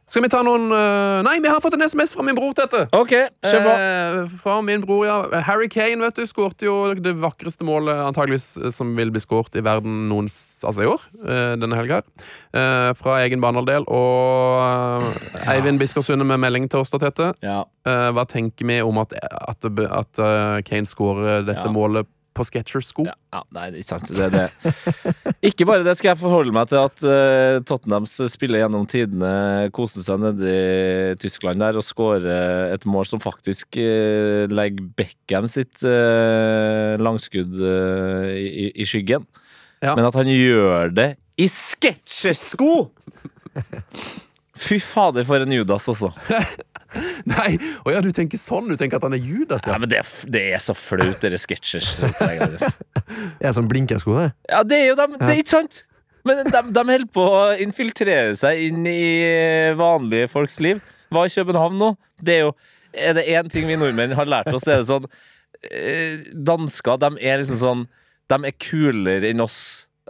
[0.06, 2.68] Skal vi ta noen uh, Nei, vi har fått en SMS fra min bror, til
[2.68, 2.84] dette!
[2.94, 3.72] OK, kjør på.
[3.74, 5.16] Eh, fra min bror, ja.
[5.48, 9.58] Harry Kane vet du, skårte jo det vakreste målet antageligvis eh, som vil bli skåret
[9.58, 10.30] i verden noen,
[10.62, 11.08] altså i år.
[11.26, 12.04] eh, denne helga.
[12.54, 13.88] Eh, fra egen banehalvdel.
[13.90, 15.10] Og
[15.42, 15.56] ja.
[15.56, 17.32] Eivind Biskersunde med melding til oss, da, Tete.
[17.42, 17.64] Ja.
[17.90, 21.74] Eh, hva tenker vi om at, at, at eh, Kane skårer dette Ja.
[21.74, 22.06] målet
[22.36, 23.06] på Sketchers-sko.
[23.08, 24.12] Ja, ja, nei, det er ikke sant.
[24.16, 25.34] Det det.
[25.50, 29.32] Ikke bare det skal jeg forholde meg til at uh, Tottenhams spiller gjennom tidene
[29.76, 35.48] koser seg nede i Tyskland der og skårer et mål som faktisk uh, legger Beckham
[35.52, 37.56] sitt uh, langskudd
[38.36, 39.26] i, i skyggen.
[39.84, 39.94] Ja.
[39.96, 42.92] Men at han gjør det i Sketchers-sko!
[44.66, 46.14] Fy fader, for en Judas, altså.
[47.32, 47.56] Nei,
[47.86, 48.70] å ja, du tenker sånn?
[48.72, 49.82] Du tenker at han er Judas, Ja, ja?
[49.82, 52.72] men det, er det er så flaut, dere Skechers-oppleggene.
[53.46, 54.30] Er som blinkesko, det?
[54.50, 55.82] Ja, det er jo dem, det er ikke sant?
[56.26, 59.02] Men de, de holder på å infiltrere seg inn i
[59.78, 60.80] vanlige folks liv.
[61.14, 61.92] Hva er København nå?
[62.18, 62.54] Det er jo
[62.96, 65.06] Er det én ting vi nordmenn har lært oss, Det er det sånn
[65.70, 67.84] eh, Dansker, de er liksom sånn
[68.32, 69.60] De er kulere enn oss.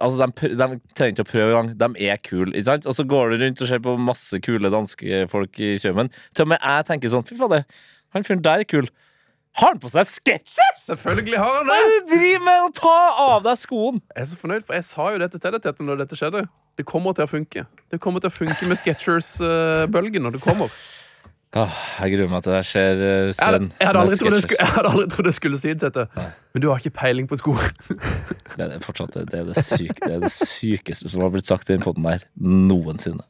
[0.04, 0.66] Altså, de, de
[0.98, 1.72] trenger ikke å prøve engang.
[1.80, 2.52] De er kule.
[2.52, 2.88] ikke sant?
[2.90, 6.44] Og så går du rundt og ser på masse kule danske folk i Kjømen Til
[6.44, 7.64] og med jeg tenker sånn Fy fader,
[8.16, 8.90] han fyren der er kul.
[9.56, 10.82] Har han på seg sketsjers?!
[10.84, 11.84] Selvfølgelig har han Hva det!
[11.86, 12.64] er det du driver med?
[12.66, 14.02] Å ta av deg skoen!
[14.12, 16.42] Jeg er så fornøyd, for jeg sa jo dette til deg Tete, når dette skjedde.
[16.76, 17.64] Det kommer til å funke.
[17.88, 20.76] Det kommer til å funke med Skechers-bølgen når det kommer.
[21.56, 23.68] Åh, jeg gruer meg til det skjer, eh, Jeg hadde, Sven.
[23.80, 26.04] jeg hadde, aldri, trodd jeg, skulle, jeg hadde aldri trodd jeg skulle si det, Tete.
[26.52, 27.56] Men du har ikke peiling på sko.
[28.56, 31.48] Det er det fortsatt det er det, syk, det er det sykeste som har blitt
[31.48, 33.24] sagt i den poden her noensinne.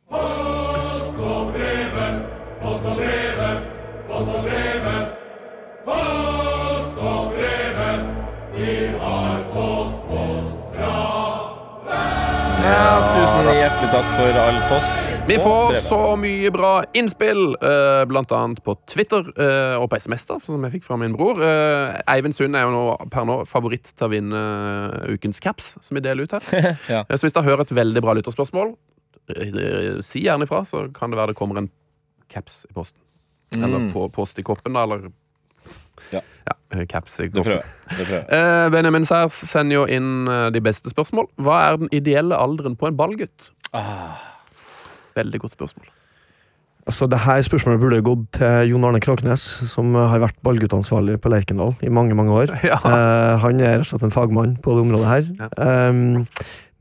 [12.66, 15.05] Ja, tusen hjertelig takk for all post.
[15.28, 20.28] Vi får så mye bra innspill, eh, blant annet på Twitter eh, og på SMS,
[20.30, 21.40] da, som jeg fikk fra min bror.
[21.42, 24.42] Eh, Eivind Sund er jo nå, per nå favoritt til å vinne
[25.16, 26.46] ukens caps, som vi deler ut her.
[26.94, 27.02] Ja.
[27.10, 28.76] Så hvis dere hører et veldig bra lytterspørsmål,
[30.06, 31.72] si gjerne ifra, så kan det være det kommer en
[32.30, 33.02] caps i posten.
[33.58, 33.90] Eller Mm.
[33.96, 35.08] på post i koppen, da, eller
[36.14, 36.22] Ja.
[36.46, 37.66] ja caps i Det koppen.
[37.90, 38.72] Det prøver jeg.
[38.78, 41.32] Benjamin Særs sender jo inn de beste spørsmål.
[41.42, 43.50] Hva er den ideelle alderen på en ballgutt?
[43.74, 44.35] Ah,
[45.16, 45.88] Veldig godt spørsmål.
[46.86, 51.32] Altså, det her spørsmålet burde gått til Jon Arne Kråknes, som har vært ballguttansvarlig på
[51.34, 52.54] Lerkendal i mange mange år.
[52.70, 52.78] Ja.
[52.78, 55.32] Eh, han er rett og slett en fagmann på det området her.
[55.40, 55.90] Ja.
[55.90, 56.28] Um,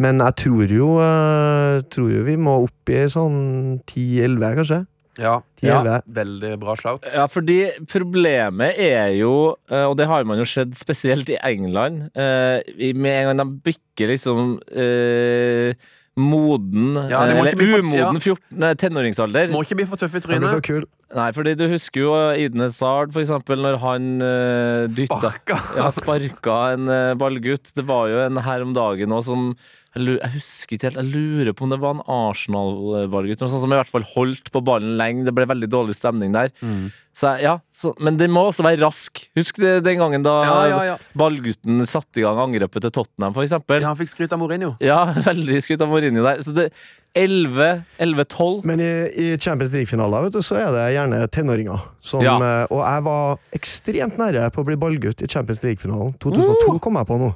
[0.03, 3.39] men jeg tror jo, uh, tror jo vi må opp i sånn
[3.87, 4.81] 10-11, kanskje.
[5.21, 6.01] Ja, 10-11.
[6.11, 7.07] veldig bra shout.
[7.15, 7.59] Ja, fordi
[7.91, 12.59] problemet er jo, eh, og det har man jo sett spesielt i England eh,
[12.99, 15.79] Med en gang de bikker liksom eh,
[16.17, 19.51] moden Ja, eh, Eller for- umoden 14, tenåringsalder.
[19.51, 20.51] Må ikke bli for tøff i trynet.
[20.51, 20.85] for kul.
[21.15, 25.59] Nei, fordi du husker jo Idne Sard, for eksempel, når han uh, dytta Sparka.
[25.77, 27.73] ja, sparka en uh, ballgutt.
[27.75, 29.57] Det var jo en her om dagen òg som
[29.95, 33.77] jeg, jeg husker ikke helt, jeg lurer på om det var en Arsenal-ballgutt som i
[33.79, 35.25] hvert fall holdt på ballen lenge.
[35.29, 36.51] Det ble veldig dårlig stemning der.
[36.61, 36.89] Mm.
[37.15, 39.21] Så, ja, så, men den må også være rask.
[39.39, 40.97] Husk det, den gangen da Ja, ja, ja.
[41.15, 43.79] ballgutten satte i gang angrepet til Tottenham, for eksempel.
[43.79, 44.75] ja, Ja, han fikk skryt av Mourinho.
[45.31, 46.43] veldig skryt av Mourinho der.
[46.43, 46.71] Så det
[47.15, 51.87] 11-12 Men i, i Champions League-finaler vet du, så er det gjerne tenåringer.
[52.03, 52.35] Som, Ja.
[52.43, 56.17] eh, og jeg var ekstremt nære på å bli ballgutt i Champions League-finalen.
[56.19, 57.31] 2002 kom jeg på nå.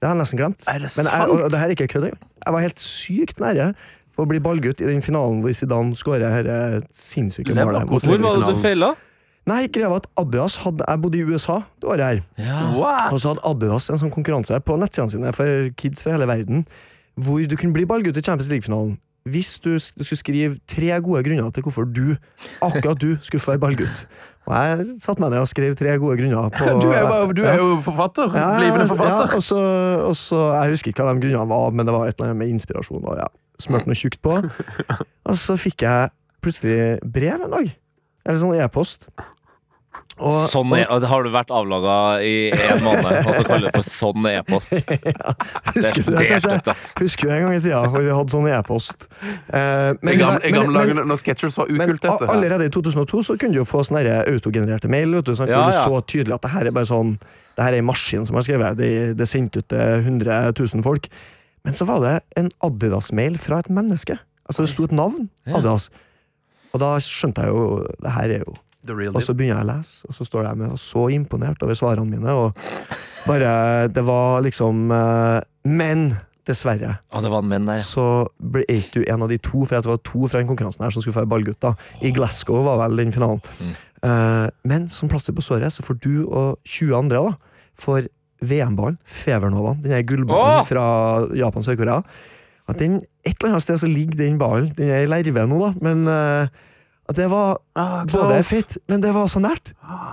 [0.00, 0.62] Det har jeg nesten glemt.
[0.64, 2.06] Er det Men jeg, og, og det her er ikke kødd.
[2.10, 3.66] Jeg var helt sykt nære
[4.16, 7.84] på å bli ballgutt i den finalen hvor Zidane skårer dette sinnssyke målet.
[7.88, 8.94] Hvor var det du feila?
[9.48, 12.18] Nei, greia var at Adidas hadde Jeg bodde i USA det året her.
[12.40, 12.64] Ja.
[13.10, 16.66] Og så hadde Adidas en sånn konkurranse på nettsidene sine for kids fra hele verden,
[17.20, 18.98] hvor du kunne bli ballgutt i Champions League-finalen.
[19.30, 22.16] Hvis du, skulle skrive tre gode grunner til hvorfor du,
[22.62, 24.04] akkurat du, skulle få være ballgutt.
[24.48, 26.50] Og jeg satte meg ned og skrev tre gode grunner.
[26.54, 28.32] På, Du er jo, du er jo forfatter.
[28.34, 29.36] ja, Blivende ja, forfatter.
[29.36, 29.60] og, så,
[30.08, 32.40] og så Jeg husker ikke hva de grunnene var, men det var et eller annet
[32.42, 33.04] med inspirasjon.
[33.04, 33.28] Og ja,
[33.60, 34.38] Smurt noe tjukt på.
[35.30, 36.08] Og så fikk jeg
[36.40, 37.68] plutselig brev en dag.
[38.24, 39.04] Eller sånn e-post.
[40.18, 41.92] Og, Sånn er, har du vært avlaga
[42.26, 44.74] i en måned, og så kaller du det for sånn e-post?
[45.76, 46.40] Husker du det det?
[46.44, 46.82] det ass.
[46.98, 49.06] Husker du en gang i tida hvor vi hadde sånn e-post?
[49.48, 52.28] Eh, I gamle, men- gamle men- dager når Sketchers var men ukult, dette.
[52.34, 55.14] allerede i 2002 så kunne du jo få sånne autogenererte mail.
[55.20, 55.84] Vet du, sånn, Ja, ja.
[55.86, 57.16] så tydelig at det her er bare sånn
[57.56, 58.76] Det her er en maskin som har skrevet.
[58.76, 61.08] Det, de sendte ut til 100 000 folk.
[61.64, 64.18] Men så var det en Adidas-mail fra et menneske.
[64.48, 65.28] Altså Det sto et navn.
[65.46, 65.56] Ja.
[65.58, 65.88] Adidas.
[66.72, 68.54] Og da skjønte jeg jo Det her er jo
[69.20, 71.78] Og så begynner jeg å lese, og så står jeg med og så imponert over
[71.78, 72.34] svarene mine.
[72.34, 76.10] Og bare Det var liksom eh, Men
[76.48, 77.86] dessverre Å, det var en menn der, ja.
[77.86, 78.04] så
[78.40, 80.94] ble ikke du en av de to, for det var to fra den konkurransen her
[80.94, 81.74] som skulle få ballgutta.
[82.00, 83.42] I Glasgow var vel den finalen.
[83.60, 83.74] Mm.
[84.08, 87.34] Eh, men som plaster på såret, så får du og 20 andre da,
[87.80, 88.08] får
[88.40, 90.66] VM-ballen, Fevernovaen, den gullballen oh!
[90.66, 90.84] fra
[91.36, 92.00] Japan og Sør-Korea.
[92.70, 94.70] At den, Et eller annet sted så ligger den ballen.
[94.78, 96.60] Den er i lerve nå, da, men eh,
[97.10, 99.70] At det var Ah, både fett, men det var så nært.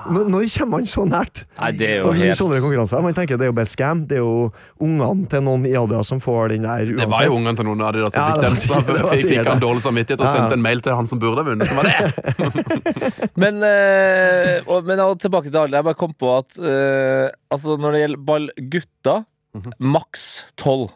[0.10, 1.42] Når, når kommer man så nært?
[1.60, 3.70] Nei, det er jo Og i sånne helt konkurranser Man tenker det er jo bare
[3.70, 4.02] scam.
[4.10, 4.48] Det er jo
[4.82, 7.02] ungene til noen i Adidas som får den der uansett.
[7.04, 8.56] Det var jo ungene til noen av de som Ja, fikk den.
[8.56, 11.08] var sikkert- det var Fikk, fikk han dårlig samvittighet og sendte en mail til han
[11.14, 11.68] som burde ha vunnet.
[11.68, 15.78] som var det Men, øh, og, men og tilbake til alle.
[15.78, 19.26] Jeg bare kom på at øh, altså når det gjelder ballgutter,
[19.58, 19.72] Mhm.
[19.80, 20.24] maks
[20.60, 20.92] tolv.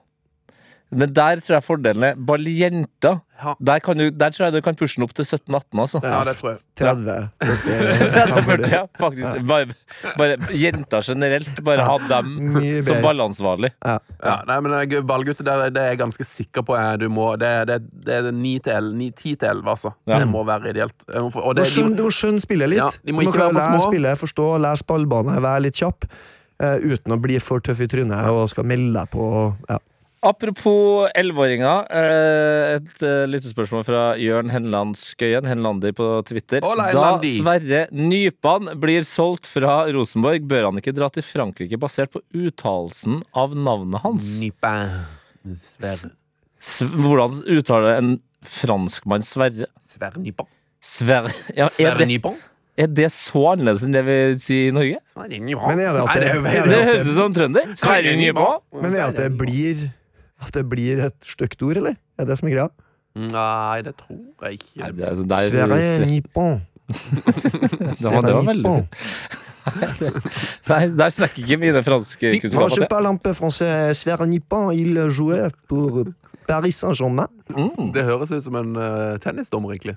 [0.92, 3.22] Men der tror jeg fordelen er balljenter.
[3.42, 3.56] Ja.
[3.60, 6.02] Der, kan du- der tror jeg du kan pushe den opp til 17-18, altså.
[6.04, 6.60] Ja, det tror jeg.
[6.78, 7.30] 30.
[7.42, 9.40] 30-40, ja, faktisk.
[9.48, 9.66] Bare,
[10.20, 11.62] bare jenter generelt.
[11.66, 13.72] Bare ha dem som ballansvarlig.
[13.86, 13.98] Ja.
[14.24, 16.78] Ja, nei, men eh, Ballgutter, det, det er jeg ganske sikker på.
[17.02, 19.94] Du må, det, det, det er 9 til 11, 9, 10 til 11, altså.
[20.10, 20.20] Ja.
[20.22, 21.08] Det må være ideelt.
[21.14, 22.84] Eh, Og Du det, du må skjønne spillet litt.
[22.84, 23.88] Ja, de må Du ikke være lære små.
[23.90, 26.06] spillet, forstå, lese ballbane, være litt kjapp.
[26.62, 29.24] eh, uten å bli for tøff i trynet og skal melde deg på.
[29.70, 29.80] Ja.
[30.22, 31.88] Apropos elleveåringer.
[31.90, 36.62] Eh, et eh, lyttespørsmål fra Jørn Henland Skøyen, Henlandi på Twitter.
[36.62, 42.14] Hola, Da Sverre Nypan blir solgt fra Rosenborg, bør han ikke dra til Frankrike basert
[42.14, 44.28] på uttalelsen av navnet hans?
[44.44, 44.92] Nypan
[45.58, 46.12] Sverre.
[46.62, 48.12] S hvordan uttaler en
[48.46, 49.72] franskmann Sverre?
[49.82, 50.50] Sverre Nypan.
[50.82, 52.36] Sverre ja, er, Sverre det,
[52.78, 55.02] er det så annerledes enn det vi sier i Norge?
[55.16, 55.74] Sverre Nypan.
[55.74, 57.74] Men er det at Det høres ut som trønder.
[57.82, 58.62] Sverre Nypan.
[58.78, 59.82] Men er det at det blir
[60.42, 61.98] At det blir et stygt ord, eller?
[62.18, 62.70] Er det som er greia?
[63.16, 64.82] Nei, det tror jeg ikke.
[64.82, 66.62] Nei, det er, altså, der, Sverre Nippon.
[66.92, 68.72] det var, det var veldig
[70.72, 72.88] Nei, der snakker ikke mine franske kunnskaper til.
[72.92, 73.94] parle un peu français.
[73.96, 76.04] Sverre Nippon, il jouait pour
[76.48, 77.28] Paris Saint-Germain.
[77.94, 79.96] Det høres ut som en uh, tennisdommer, egentlig.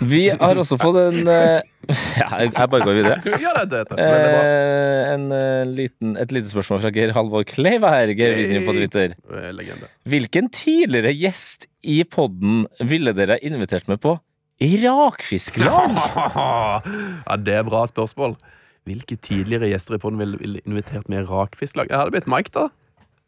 [0.00, 1.60] Vi har også fått en eh,
[2.20, 3.34] Ja, jeg bare går videre.
[3.42, 3.98] Ja, det, det.
[4.04, 8.76] Eh, en, eh, liten, et lite spørsmål fra Geir Halvor Kleiva her, Geir Vinje på
[8.76, 9.14] Twitter.
[9.56, 9.90] Legende.
[10.10, 14.16] Hvilken tidligere gjest i podden ville dere invitert med på
[14.60, 15.96] Irakfiskeland?
[16.40, 18.36] Ja, det er bra spørsmål.
[18.88, 21.90] Hvilke tidligere gjester i podden ville ville invitert med Irakfisklag?
[21.90, 22.68] Jeg hadde blitt Mike, da.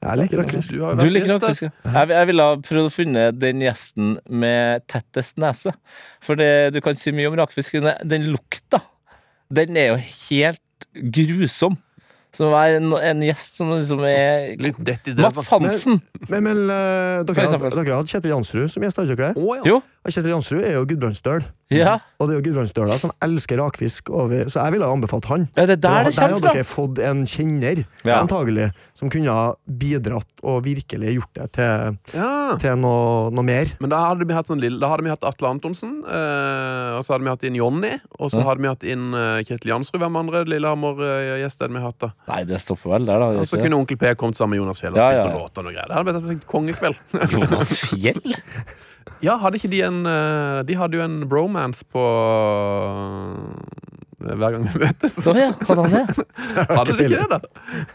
[0.03, 0.75] Jeg liker rakfisk.
[0.75, 1.69] Du, Du liker rakfisk?
[1.69, 5.75] Jeg, jeg ville ha prøvd å finne den gjesten med tettest nese.
[6.25, 8.83] For det, du kan si mye om rakfisk, men den lukta,
[9.53, 11.79] den er jo helt grusom.
[12.33, 15.21] Som å være en, en gjest som liksom er Litt dett i det.
[15.21, 15.99] Mats Hansen!
[16.31, 19.43] Men, men men uh, dere, har, dere Kjetil Jansrud som gjest, har dere ikke det?
[19.43, 19.67] Oh, ja.
[19.69, 21.45] Jo, Kjetil Jansrud er jo gudbrandsdøl.
[21.77, 21.99] Ja.
[22.21, 24.11] Og det er jo Gudbrandsdøla som elsker rakfisk.
[24.13, 25.49] Over, så jeg ville ha anbefalt han.
[25.57, 28.21] ja det er der det der hadde dere fått en kjenner, Ja.
[28.21, 32.57] antagelig, som kunne ha bidratt og virkelig gjort det til, ja.
[32.63, 33.67] til noe, noe mer.
[33.81, 37.03] Men da hadde vi hatt, sånn lille, da hadde vi hatt Atle Antonsen, øh, og
[37.07, 38.47] så hadde vi hatt inn Jonny, og så Ja.
[38.51, 39.99] hadde vi hatt inn eh, Kjetil Jansrud.
[40.03, 42.13] Hvem andre Lillehammer-gjest hadde vi hatt, da?
[42.29, 43.33] Nei, det stopper vel der, da.
[43.43, 45.37] Og så kunne Onkel P kommet sammen med Jonas Fjell og Ja, spilt ja, noen
[45.39, 45.43] ja.
[45.43, 45.89] låter og noe greier.
[45.89, 46.97] Det hadde blitt en kongekveld.
[47.33, 48.23] Jonas Fjell?
[49.23, 52.03] Ja, hadde ikke de en eh, De hadde jo en bromance på
[52.93, 53.79] eh,
[54.23, 55.17] hver gang vi møtes.
[55.19, 56.27] Så ja, hadde han det?
[56.71, 57.39] Hadde de ikke det, da?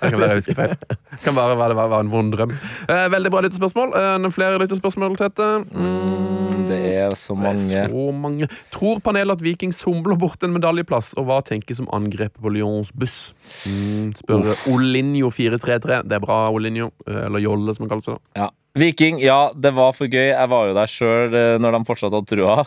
[0.01, 0.73] Det kan være jeg husker feil.
[1.23, 2.51] Kan bare være, være, være en vond drøm.
[2.91, 3.93] Eh, veldig bra lyttespørsmål.
[3.95, 5.47] Eh, flere lyttespørsmål, Tete.
[5.71, 7.85] Mm, Det er så det er mange.
[7.93, 8.49] så mange.
[8.75, 12.91] Tror panelet at Viking somler bort en medaljeplass, og hva tenkes om angrepet på Lyons
[12.91, 13.29] buss?
[13.71, 16.03] Mm, spør Olinjo433.
[16.11, 16.91] Det er bra, Olinjo.
[17.07, 18.19] Eller Jolle, som han kaller seg.
[18.35, 18.43] da.
[18.43, 18.49] Ja.
[18.77, 20.29] Viking, ja, det var for gøy.
[20.29, 22.65] Jeg var jo der sjøl når de fortsatt hadde trua.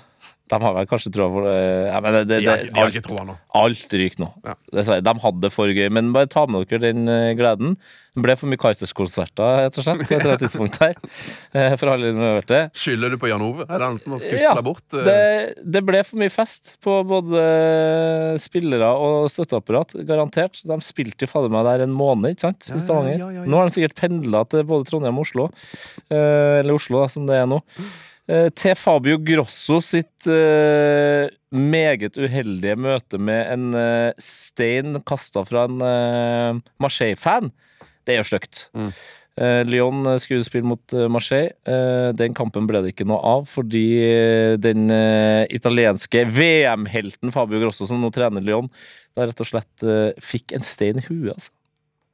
[0.51, 2.81] De har vel kanskje troa for eh, ja, men det, det, De har, det, de
[2.81, 3.37] har ikke troa nå.
[3.61, 4.33] alt ryker nå.
[4.43, 4.57] Ja.
[4.75, 5.05] Dessverre.
[5.07, 7.77] De hadde det for gøy, men bare ta med dere den eh, gleden.
[8.19, 10.97] Det ble for mye Kaizers-konserter, rett og slett, på et eller annet tidspunkt her.
[11.55, 12.65] eh, For alle involverte.
[12.75, 13.63] Skylder du på Jan Ove?
[13.69, 14.83] Er det han som har Ja, bort?
[14.99, 15.07] eh?
[15.07, 17.45] Det, det ble for mye fest på både
[18.43, 20.65] spillere og støtteapparat, garantert.
[20.67, 22.73] De spilte jo fader meg der en måned, ikke sant?
[22.73, 23.19] Ja, I Stavanger.
[23.23, 23.49] ja, ja, ja.
[23.51, 25.47] Nå har de sikkert pendla til både Trondheim og Oslo.
[26.11, 27.63] Eh, eller Oslo, da, som det er nå.
[28.31, 35.67] Eh, til Fabio Grosso sitt eh, meget uheldige møte med en eh, stein kasta fra
[35.67, 37.51] en Marseille-fan.
[38.07, 38.69] Det er jo stygt.
[38.75, 38.93] Mm.
[39.71, 41.55] Lyon skulle mot Marseille.
[42.19, 43.87] Den kampen ble det ikke noe av, fordi
[44.61, 44.91] den
[45.49, 48.69] italienske VM-helten Fabio Grosso, som nå trener Lyon,
[49.17, 49.87] da rett og slett
[50.21, 51.55] fikk en stein i huet, altså.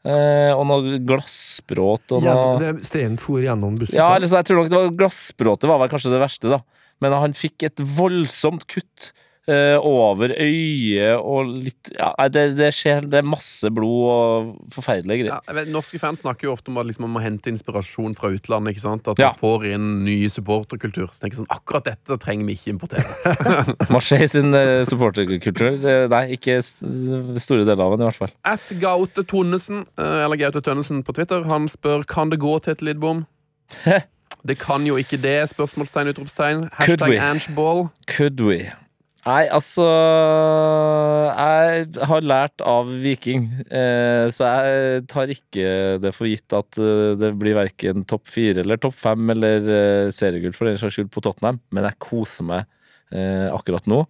[0.07, 3.97] Eh, og noe glassbråt og noe det, steinen for gjennom bussen.
[3.99, 6.61] Ja, liksom, jeg tror nok det var glassbråtet var vel kanskje det verste, da.
[7.03, 9.11] Men han fikk et voldsomt kutt
[9.49, 15.25] eh, over øyet og litt Ja, det, det skjer Det er masse blod og forferdelige
[15.27, 15.41] greier.
[15.47, 18.33] Ja, vet, norske fans snakker jo ofte om at liksom, man må hente inspirasjon fra
[18.35, 18.75] utlandet.
[18.75, 19.09] ikke sant?
[19.13, 19.31] At Ja.
[19.33, 21.07] man får inn ny supporterkultur.
[21.13, 23.07] Så tenker jeg sånn, Akkurat dette trenger vi ikke importere.
[23.95, 25.79] Marseille sin uh, supporterkultur
[26.11, 26.85] Nei, ikke st
[27.43, 28.35] store deler av den, i hvert fall.
[28.47, 32.75] At Gaute Tonnesen, eh, eller Gaute Tønnesen på Twitter, han spør kan det gå til
[32.77, 33.25] et Lidbom.
[34.47, 35.49] Det kan jo ikke det.
[35.51, 36.67] Spørsmålstegn, utropstegn.
[36.79, 37.17] Hashtag?
[37.19, 37.89] Angeball.
[38.07, 38.61] Could we?
[39.27, 39.85] Nei, altså
[41.35, 47.17] Jeg har lært av Viking, eh, så jeg tar ikke det for gitt at eh,
[47.19, 51.11] det blir verken topp fire eller topp fem eller eh, seriegull for den saks skyld
[51.11, 52.73] på Tottenham, men jeg koser meg
[53.07, 54.01] akkurat nå.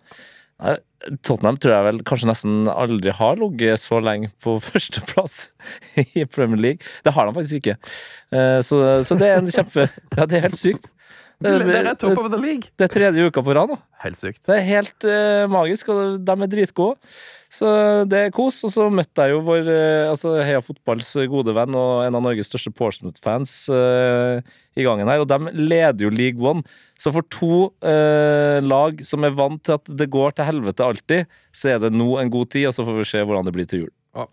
[1.20, 5.35] Tottenham tror jeg vel kanskje nesten aldri har ligget så lenge på førsteplass
[6.16, 6.92] i Premier League.
[7.05, 7.76] Det har de faktisk ikke.
[8.64, 9.85] Så, så det er en kjempe
[10.16, 10.88] Ja, det er helt sykt.
[11.37, 12.70] Det, Dere er top of the league.
[12.72, 13.77] det er tredje uka på rad nå.
[14.01, 14.46] Helt sykt.
[14.49, 16.96] Det er helt uh, magisk, og de er dritgode.
[17.53, 17.68] Så
[18.09, 18.62] det er kos.
[18.66, 22.25] Og så møtte jeg jo vår uh, altså Heia Fotballs gode venn og en av
[22.25, 24.40] Norges største Portsmouth-fans uh,
[24.77, 26.64] i gangen her, og de leder jo League One.
[27.01, 31.38] Så for to eh, lag som er vant til at det går til helvete alltid,
[31.53, 33.68] så er det nå en god tid, og så får vi se hvordan det blir
[33.70, 33.94] til jul.
[34.16, 34.27] Ja.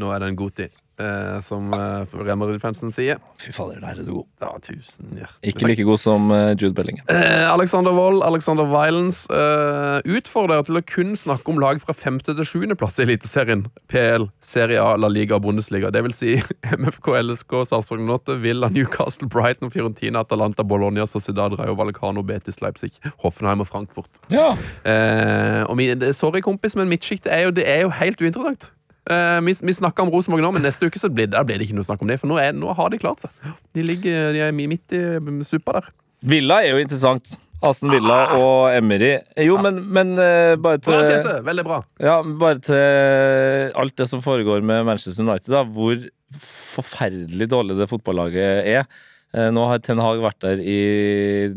[0.00, 3.18] Nå er det en god tid, eh, som eh, Real Madrid-fansen sier.
[3.40, 4.26] Fy fader, der er du god.
[4.42, 7.06] Ja, tusen hjertelig Ikke like god som eh, Jude Bellingham.
[7.12, 12.34] Eh, Alexander Wold, Alexander Violence, eh, utfordrer til å kun snakke om lag fra femte
[12.36, 13.66] til sjuendeplass i Eliteserien.
[13.88, 15.90] PL, Serie A, La Liga og Bundesliga.
[15.94, 16.34] Det vil si
[16.78, 22.98] MFK, LSK, Sarpsborg 08, Villa, Newcastle, Brighton, Fiorentina, Atalanta, Bologna, Sociedad, Rayo Vallecano, Betis, Leipzig,
[23.24, 24.20] Hoffenheim og Frankfurt.
[24.34, 24.50] Ja.
[24.84, 28.72] Eh, og min, sorry, kompis, men mitt sjikt er, jo- det er jo helt uinteressant.
[29.08, 31.68] Eh, vi vi snakka om Rosenborg nå, men neste uke så blir, der blir det
[31.68, 32.18] ikke noe snakk om det.
[32.20, 33.52] For nå, er, nå har de klart seg.
[33.72, 35.02] De, ligger, de er midt i
[35.48, 35.92] suppa der.
[36.28, 37.38] Villa er jo interessant.
[37.64, 39.16] Aston Villa og Emery.
[39.42, 41.38] Jo, men, men uh, bare Bra, til Tete!
[41.46, 41.80] Veldig bra.
[42.02, 45.98] Ja, bare til alt det som foregår med Manchester United, da, hvor
[46.44, 48.86] forferdelig dårlig det fotballaget er.
[49.34, 50.78] Uh, Nå har Ten Hag vært der i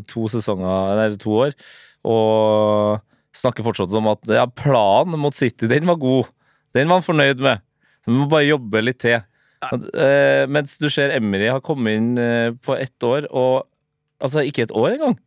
[0.10, 1.54] to sesonger, nei, to år,
[2.02, 3.06] og
[3.38, 6.34] snakker fortsatt om at ja, planen mot City, den var god.
[6.76, 7.64] Den var han fornøyd med.
[8.02, 9.20] Så vi må bare jobbe litt til.
[9.62, 13.68] Uh, mens du ser Emry har kommet inn uh, på ett år, og
[14.24, 15.20] altså ikke et år engang.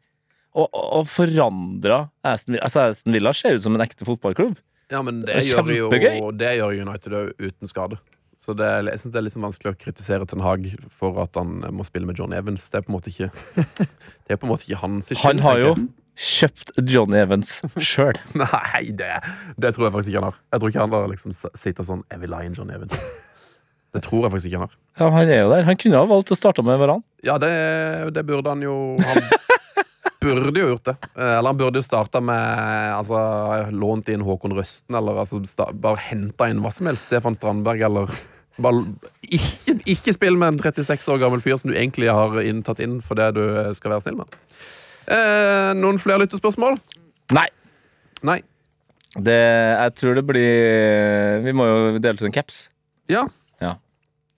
[0.55, 2.65] Og, og, og forandra Aston Villa.
[2.67, 4.59] Altså, Aston Villa ser ut som en ekte fotballklubb.
[4.93, 6.33] Ja, men det, Det gjør jo.
[6.35, 7.99] Det gjør United òg uten skade.
[8.45, 11.63] Så det jeg synes det er liksom vanskelig å kritisere Ten Hag for at han
[11.73, 12.67] må spille med John Evans.
[12.71, 13.31] Det er på en måte ikke
[14.27, 15.25] Det er på en måte ikke hans skyld.
[15.25, 15.71] Han har jo.
[16.15, 18.17] Kjøpt Johnny Evans sjøl.
[18.39, 19.11] Nei, det,
[19.61, 20.41] det tror jeg faktisk ikke han har.
[20.55, 22.99] Jeg tror ikke han har liksom sittet sånn Jeg vil ha inn John Evans.
[23.95, 24.79] Det tror jeg faktisk ikke han har.
[24.99, 25.67] Ja, han er jo der.
[25.69, 27.07] Han kunne ha valgt å starte med hverandre.
[27.23, 27.51] Ja, det,
[28.17, 29.21] det burde han jo Han
[30.25, 30.95] burde jo gjort det.
[31.15, 33.21] Eh, Eller han burde jo starta med altså,
[33.71, 37.07] lånt inn Håkon Røsten, eller altså, sta, bare henta inn hva som helst.
[37.07, 38.11] Stefan Strandberg, eller
[38.59, 38.83] bare,
[39.31, 42.83] ikke, ikke spill med en 36 år gammel fyr som du egentlig har inn, tatt
[42.83, 43.45] inn fordi du
[43.79, 44.35] skal være snill med.
[45.07, 46.79] Eh, noen flere lyttespørsmål?
[47.37, 47.49] Nei.
[48.25, 48.41] Nei.
[49.15, 52.65] Det, jeg tror det blir Vi må jo dele ut en caps.
[53.13, 53.29] Ja.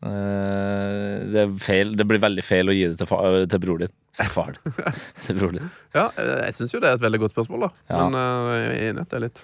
[0.05, 3.81] Eh, det, er feil, det blir veldig feil å gi det til, fa til bror
[3.81, 3.93] din.
[4.17, 4.77] Til far din.
[5.25, 5.73] til bror din.
[5.97, 7.71] ja eh, jeg syns jo det er et veldig godt spørsmål, da.
[7.89, 8.05] Ja.
[8.05, 9.43] Men uh, jeg er enig i det litt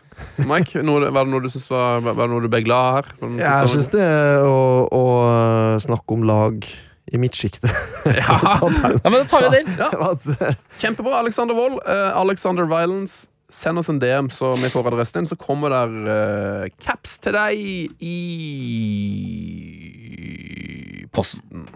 [0.48, 2.96] Mike, noe, var det noe du synes var, var det noe du ble glad av
[3.00, 3.10] her?
[3.40, 4.06] Ja, Jeg syns det
[4.44, 4.56] å,
[4.92, 5.04] å
[5.84, 6.72] snakke om lag
[7.06, 7.70] i midtsjiktet.
[8.04, 8.38] ja.
[9.02, 9.76] Ja, men da tar vi den.
[9.78, 10.14] Ja.
[10.78, 11.80] Kjempebra, Alexander Wold.
[11.88, 13.28] Uh, Alexander Violence.
[13.52, 15.26] Send oss en DM, så vi får adressen din.
[15.26, 17.52] Så kommer der uh, caps til deg
[18.00, 18.16] i
[21.12, 21.66] posten.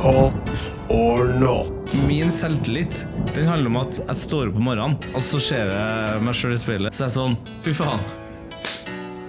[0.00, 0.54] Hot
[0.88, 1.92] or not?
[2.08, 6.24] Min selvtillit den handler om at jeg står opp om morgenen, og så ser jeg
[6.24, 6.96] meg sjøl i speilet.
[6.96, 8.29] Så er jeg sånn Fy faen.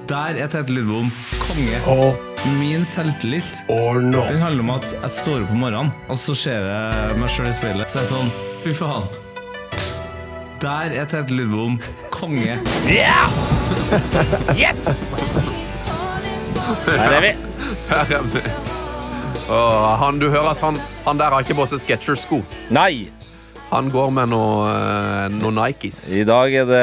[0.10, 1.80] Der er Tete Lidbom konge.
[1.88, 2.16] Og
[2.58, 4.28] Min selvtillit or not?
[4.30, 7.50] den handler om at jeg står opp om morgenen, og så ser jeg meg sjøl
[7.52, 7.92] i speilet.
[7.92, 8.32] Så er jeg sånn
[8.64, 9.06] Fy faen.
[10.62, 11.78] Der er Tete Lidbom
[12.14, 12.58] konge.
[16.88, 17.32] Her er vi.
[17.90, 18.44] Der er vi.
[19.52, 22.42] Åh, han, du hører at han, han der har ikke på seg Sketcher-sko.
[22.74, 23.10] Nei.
[23.72, 26.02] Han går med noe, eh, noe Nikes.
[26.20, 26.82] I dag er det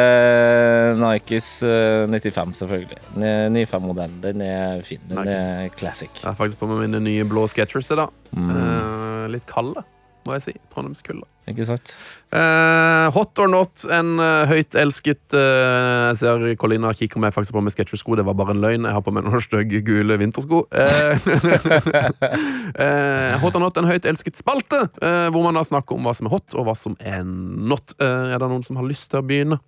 [0.96, 2.96] Nikes eh, 95, selvfølgelig.
[3.18, 4.16] 95-modellen.
[4.24, 5.02] Den er fin.
[5.10, 5.42] Den Nikes.
[5.42, 6.08] er classic.
[6.22, 8.14] Jeg har faktisk på meg mine nye blå sketchers i dag.
[8.32, 9.84] Eh, litt kalde,
[10.28, 10.52] må jeg si.
[10.72, 11.26] Trondheimskulda.
[11.48, 11.90] Ikke sant?
[12.36, 17.56] Eh, hot or not, en eh, høyt elsket eh, Jeg ser Colina kikker meg faktisk
[17.56, 18.18] på med Skechers-sko.
[18.20, 18.84] Det var bare en løgn.
[18.84, 20.60] Jeg har på meg noen stygge, gule vintersko.
[20.68, 21.14] Eh,
[22.84, 26.14] eh, hot or not, en høyt elsket spalte, eh, hvor man da snakker om hva
[26.16, 27.96] som er hot, og hva som er not.
[27.98, 29.58] Er det noen som har lyst til å begynne?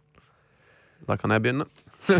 [1.09, 1.64] Da kan jeg begynne.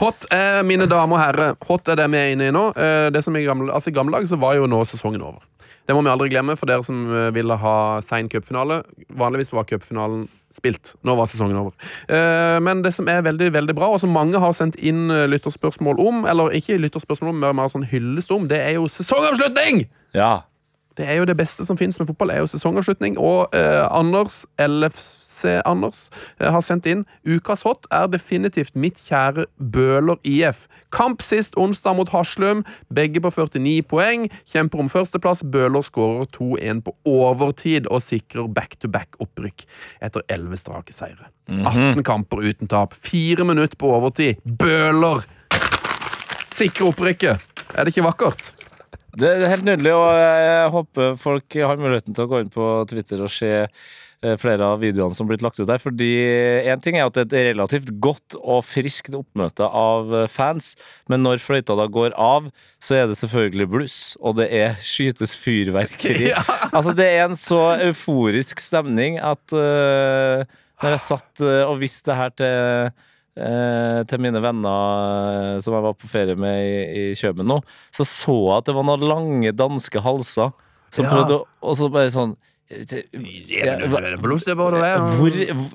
[0.00, 2.64] Hot er, mine damer og herrer, hot er det vi er inne i nå.
[2.76, 5.40] Eh, Det som i gamle, altså I gamle dager så var jo nå sesongen over.
[5.84, 8.80] Det må vi aldri glemme for dere som eh, ville ha sein cupfinale.
[9.20, 10.94] Vanligvis var cupfinalen spilt.
[11.04, 11.74] Nå var sesongen over.
[12.08, 15.26] Eh, Men det som er veldig veldig bra, og som mange har sendt inn eh,
[15.28, 19.84] lytterspørsmål om, eller ikke lytterspørsmål om, men mer sånn hyllest om, det er jo sesongavslutning!
[20.16, 20.46] Ja.
[20.96, 23.18] Det er jo det beste som finnes med fotball, er jo sesongavslutning.
[23.18, 29.48] Og eh, Anders, LFC Anders, eh, har sendt inn Ukas hot er definitivt mitt kjære
[29.58, 30.68] Bøler IF.
[30.94, 32.62] Kamp sist onsdag mot Haslum.
[32.94, 34.28] Begge på 49 poeng.
[34.50, 35.42] Kjemper om førsteplass.
[35.42, 39.66] Bøler skårer 2-1 på overtid og sikrer back-to-back-opprykk
[40.06, 41.32] etter 11 strake seire.
[41.50, 42.94] 18 kamper uten tap.
[42.94, 44.38] Fire minutter på overtid.
[44.46, 45.26] Bøler
[46.54, 47.50] sikrer opprykket!
[47.74, 48.54] Er det ikke vakkert?
[49.14, 52.66] Det er helt nydelig, og jeg håper folk har muligheten til å gå inn på
[52.90, 55.82] Twitter og se eh, flere av videoene som blitt lagt ut der.
[55.82, 56.10] Fordi
[56.66, 60.72] én ting er at det er et relativt godt og friskt oppmøte av eh, fans,
[61.12, 62.50] men når fløyta da går av,
[62.82, 66.32] så er det selvfølgelig bluss, og det er skytes fyrverkeri.
[66.74, 70.42] Altså, det er en så euforisk stemning at uh,
[70.82, 73.04] når jeg satt uh, og visste det her til
[74.06, 76.76] til mine venner eh, som jeg var på ferie med i,
[77.10, 77.60] i Kjøben nå,
[77.94, 80.52] så så jeg at det var noen lange danske halser
[80.94, 81.10] som Ja.
[81.10, 82.36] prøvde å Og så bare sånn
[84.80, 84.92] det.
[85.18, 85.34] hvor,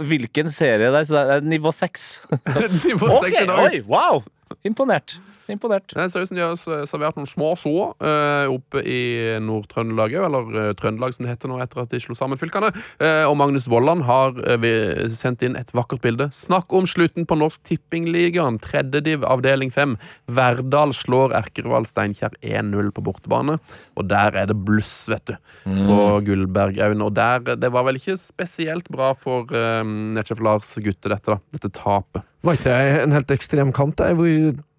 [0.09, 2.07] hvilken serie er Så det er nivå seks.
[2.87, 3.59] Nivå Ok, okay, i dag.
[3.67, 4.23] oi, wow!
[4.65, 5.19] Imponert.
[5.49, 5.93] Imponert.
[5.95, 7.71] Det ser ut som de har servert noen små så
[8.03, 9.01] uh, oppe i
[9.41, 12.69] Nord-Trøndelag òg, eller uh, Trøndelag som det heter nå etter at de slo sammen fylkene.
[13.01, 16.29] Uh, og Magnus Vollan har eh, sendt inn et vakkert bilde.
[16.35, 19.97] Snakk om slutten på Norsk Tippingligaen, tredjediv avdeling 5.
[20.37, 23.57] Verdal slår Erkerval Steinkjer 1-0 på bortebane,
[23.97, 27.05] og der er det bluss, vet du, på Gullbergaugen.
[27.05, 31.39] Og der, det var vel ikke spesielt bra for uh, Netchef Lars gutte, dette, da.
[31.55, 32.28] Dette tapet.
[32.45, 34.27] Var ikke det en helt ekstrem kamp, der, hvor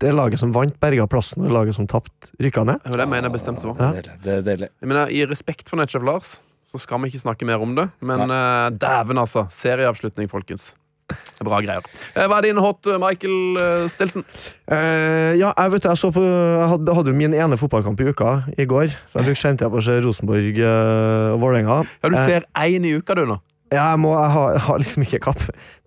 [0.00, 2.86] det laget som vant, berga plassen, og laget som tapte, rykka ned?
[2.88, 3.98] Det mener jeg bestemt det var.
[3.98, 4.14] Ja.
[4.24, 4.70] Det er deilig.
[4.80, 6.38] Jeg mener, I respekt for Netchef Lars
[6.70, 7.88] så skal vi ikke snakke mer om det.
[8.00, 9.48] Men uh, dæven, altså.
[9.50, 10.72] Serieavslutning, folkens.
[11.11, 11.86] Er Bra greier.
[12.14, 14.22] Eh, hva er din hot, eh, Michael uh, Stilson?
[14.70, 18.11] Eh, ja, jeg vet jeg så på Jeg hadde, hadde jo min ene fotballkamp i
[18.12, 21.80] uka i går, så jeg brukte skjermtida på å se Rosenborg uh, og Vålerenga.
[22.04, 23.40] Ja, Du ser én i uka, du, nå.
[23.70, 25.42] Ja, jeg, må, jeg, har, jeg har liksom ikke kapp...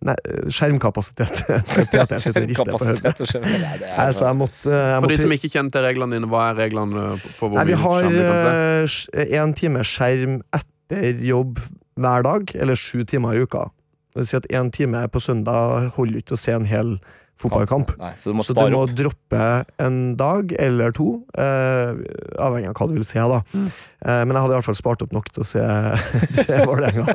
[0.07, 0.15] Nei,
[0.51, 1.41] skjermkapasitet
[1.91, 3.13] til at jeg sitter og rister på hodet.
[3.91, 7.05] Altså, jeg måtte, jeg For de som ikke kjenner til reglene dine, hva er reglene
[7.37, 9.25] på hvor Nei, vi mye har vi kan se?
[9.39, 11.59] én time skjerm etter jobb
[11.99, 13.67] hver dag, eller sju timer i uka.
[14.13, 16.95] Det vil si at én time på søndag holder ikke å se en hel
[17.41, 17.95] fotballkamp.
[17.99, 19.47] Nei, så du må Så du må droppe
[19.81, 21.93] en dag eller to, eh,
[22.39, 23.19] avhengig av hva du vil se.
[23.19, 23.41] da.
[23.53, 23.67] Mm.
[24.03, 25.63] Eh, men jeg hadde i hvert fall spart opp nok til å se,
[26.43, 27.13] se Vålerenga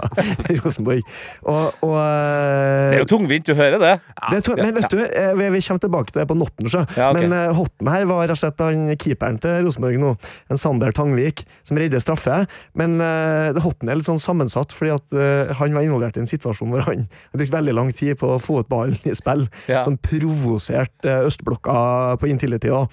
[0.48, 1.02] i Rosenborg.
[1.44, 3.94] Og, og eh, Det er jo tungvint, du hører det.
[4.32, 6.70] det tung, men vet du, eh, vi, vi kommer tilbake til det på Notten.
[6.72, 6.84] sjø.
[6.96, 7.26] Ja, okay.
[7.28, 10.14] Men eh, hotten her var rett og slett han keeperen til Rosenborg nå,
[10.48, 12.40] en Sander Tangvik, som redder straffe.
[12.78, 16.24] Men eh, det hotten er litt sånn sammensatt, fordi at eh, han var involvert i
[16.24, 19.14] en situasjon hvor han har brukt veldig lang tid på å få ut ballen i
[19.16, 19.46] spill.
[19.68, 19.84] Ja.
[19.86, 22.72] Som provoserte eh, østblokka på Intility.
[22.72, 22.84] da.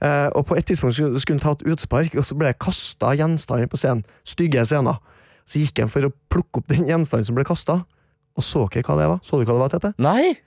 [0.00, 2.60] Eh, og på et tidspunkt skulle hun han ta et utspark, og så ble det
[2.62, 4.04] kasta gjenstander på scenen.
[4.24, 5.00] Stygge scener.
[5.50, 7.80] Så gikk han for å plukke opp den gjenstanden som ble kasta,
[8.38, 9.24] og så ikke hva det var.
[9.26, 9.92] Så du hva det var, Tete?
[9.98, 10.38] Nei!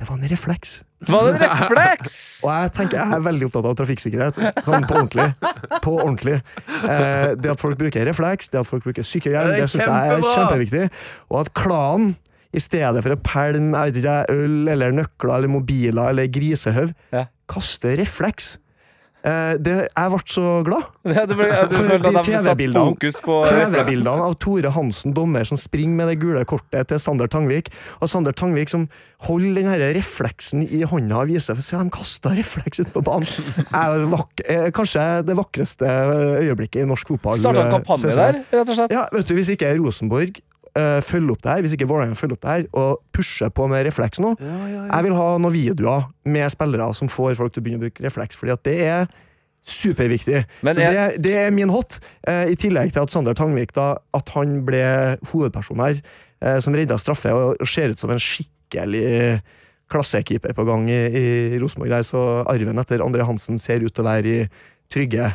[0.00, 0.78] Det var en refleks.
[1.04, 2.14] Var det en refleks?
[2.46, 4.38] Og jeg tenker jeg er veldig opptatt av trafikksikkerhet.
[4.64, 5.26] Sånn på ordentlig.
[5.84, 6.38] På ordentlig.
[6.88, 10.14] Eh, det at folk bruker refleks, det at folk bruker sykkelhjelm, Det det syns jeg
[10.14, 10.86] er kjempeviktig.
[11.28, 12.14] Og at klanen,
[12.52, 17.26] i stedet for å pælme jeg øl eller nøkler eller mobiler eller grisehaug, Ja.
[17.50, 18.56] kaste refleks.
[19.20, 20.84] Eh, det, jeg ble så glad.
[21.12, 23.34] Ja, du, ble- du følte at de satte fokus på?
[23.50, 27.68] TV-bildene av Tore Hansen, dommer, som springer med det gule kortet til Sander Tangvik.
[28.00, 28.86] Og Sander Tangvik som
[29.28, 33.28] holder den refleksen i hånda og viser For se, de kasta refleks ut på banen!
[33.76, 35.84] Er vak eh, kanskje det vakreste
[36.40, 37.36] øyeblikket i norsk fotball.
[37.44, 38.96] Starta en kampanje der, rett og slett?
[38.96, 40.40] Ja, vet du, Hvis ikke Rosenborg
[40.76, 43.66] eh, følge opp det her, hvis ikke Vålerenga følger opp det her og pusher på
[43.70, 47.64] med refleks nå Jeg vil ha noen videoer med spillere som får folk til å
[47.66, 49.06] begynne å bruke refleks, fordi at det er
[49.66, 50.44] superviktig.
[50.62, 53.72] Men Så jeg- det, det er min hot, uh, i tillegg til at Sander Tangvik
[53.76, 56.00] da, at han ble hovedperson her,
[56.42, 59.42] uh, som redda straffe, og, og ser ut som en skikkelig
[59.90, 61.00] klassekeeper på gang i,
[61.54, 61.92] i Rosenborg.
[62.06, 64.48] Så arven etter Andre Hansen ser ut til å være i
[64.90, 65.32] trygge.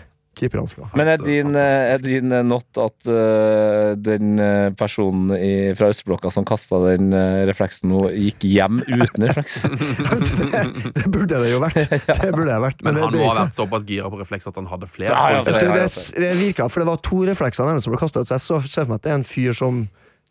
[0.98, 4.36] Men er din, eh, er din eh, not at uh, den
[4.78, 9.62] personen i, fra østblokka som kasta den uh, refleksen nå, gikk hjem uten refleks?
[9.66, 10.64] det,
[10.98, 11.82] det burde det jo vært.
[12.26, 12.82] Det burde det vært.
[12.86, 15.14] Men Men han må ha vært såpass gira på refleks at han hadde flere.
[15.14, 18.02] Ja, ja, Ja, ja, det, det virka, for det var to reflekser nærmest som ble
[18.02, 19.86] kasta ut, så jeg så ser for meg at det er en fyr som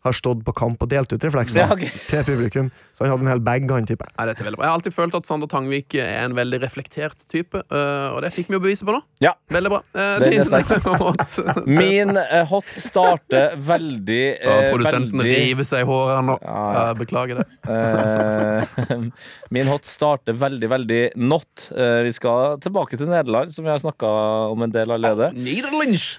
[0.05, 1.89] har stått på kamp og delt ut reflekser Ja, okay.
[2.09, 2.71] til publikum.
[2.95, 4.35] Så han hadde en hel bag, han tipper ja, er.
[4.39, 8.31] Jeg har alltid følt at Sander Tangvik er en veldig reflektert type, eh, og det
[8.35, 9.01] fikk vi jo beviset på nå.
[9.23, 9.33] Ja.
[9.51, 9.81] Veldig bra.
[9.91, 11.37] Det er din- hot.
[11.81, 16.37] Min eh, hot starter veldig Ja, eh, Produsenten veldig river seg i håret nå.
[16.45, 16.85] Ja, ja.
[16.85, 17.45] Ja, beklager det.
[17.69, 19.05] Eh,
[19.55, 21.67] min hot starter veldig, veldig not.
[21.75, 24.09] Eh, vi skal tilbake til Nederland, som vi har snakka
[24.53, 25.31] om en del allerede.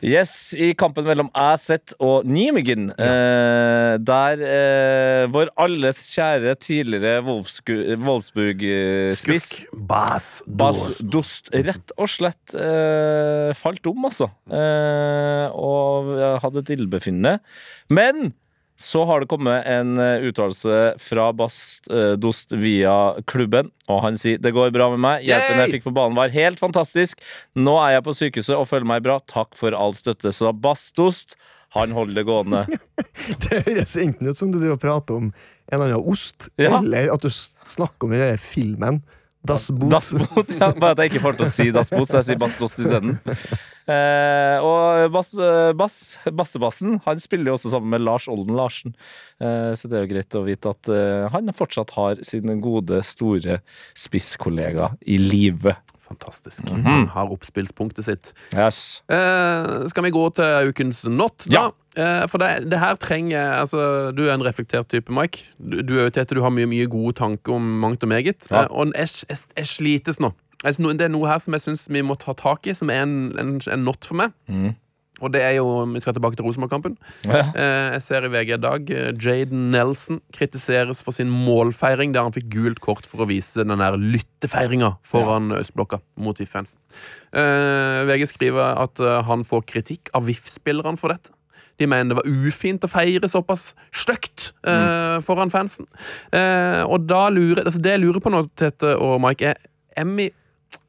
[0.07, 3.76] Yes, I kampen mellom Asset og Nijmegen, eh,
[4.07, 9.51] der eh, vår alles kjære tidligere Wolfsburg-spiss
[9.89, 10.31] Bas.
[10.47, 11.51] Bas Dost.
[11.55, 14.31] Rett og slett eh, falt om, altså.
[14.51, 17.39] Eh, og hadde et illebefinnende.
[17.93, 18.33] Men
[18.77, 24.18] så har det kommet en eh, uttalelse fra Bast eh, Dost via klubben, og han
[24.20, 25.24] sier det går bra med meg.
[25.24, 27.22] Hjelpen jeg fikk på banen var helt fantastisk.
[27.57, 29.16] Nå er jeg på sykehuset og føler meg bra.
[29.33, 30.35] Takk for all støtte.
[30.37, 31.39] Så Bast Dost,
[31.79, 32.64] han holder det gående.
[33.47, 36.77] Det høres enten ut som du driver og prater om en eller annen ost, Ja.
[36.79, 39.01] eller at du snakker om den filmen
[39.47, 39.91] Das Boot.
[39.93, 40.72] Das Boot, ja.
[40.74, 43.12] Bare at jeg ikke får til å si Das Boot, så jeg sier Bastost isteden.
[43.87, 45.99] Eh, og bass, eh, bass,
[46.35, 48.97] Bassebassen han spiller jo også sammen med Lars Olden Larsen.
[49.39, 52.99] Eh, så det er jo greit å vite at eh, han fortsatt har sin gode,
[53.07, 53.61] store
[53.95, 55.77] spisskollega i live.
[56.07, 56.65] Fantastisk.
[56.71, 56.85] Mhm.
[56.87, 58.33] Han har oppspillspunktet sitt.
[58.55, 59.03] Yes.
[59.11, 61.53] Eh, skal vi gå til ukens not, da?
[61.57, 61.65] Ja.
[61.97, 65.43] Eh, for det, det her trenger altså, Du er en reflektert type, Mike.
[65.59, 68.47] Du, du er jo Tete, du har mye, mye gode tanker om mangt og meget.
[68.51, 68.65] Ja.
[68.65, 70.33] Eh, og jeg, jeg, jeg slites nå.
[70.63, 73.17] Det er noe her som jeg syns vi må ta tak i, som er en,
[73.39, 74.35] en, en not for meg.
[74.49, 74.75] Mhm.
[75.25, 76.97] Og det er jo Vi skal tilbake til Rosenborg-kampen.
[77.25, 77.45] Ja.
[77.57, 82.27] Eh, jeg ser i VG i dag eh, Jaden Nelson kritiseres for sin målfeiring der
[82.27, 86.81] han fikk gult kort for å vise den der lyttefeiringa foran østblokka mot VIF-fansen.
[87.33, 91.33] Eh, VG skriver at han får kritikk av VIF-spillerne for dette.
[91.77, 95.89] De mener det var ufint å feire såpass stygt eh, foran fansen.
[96.89, 100.09] Og da lurer altså Det jeg lurer på nå, Tete og Mike, er, er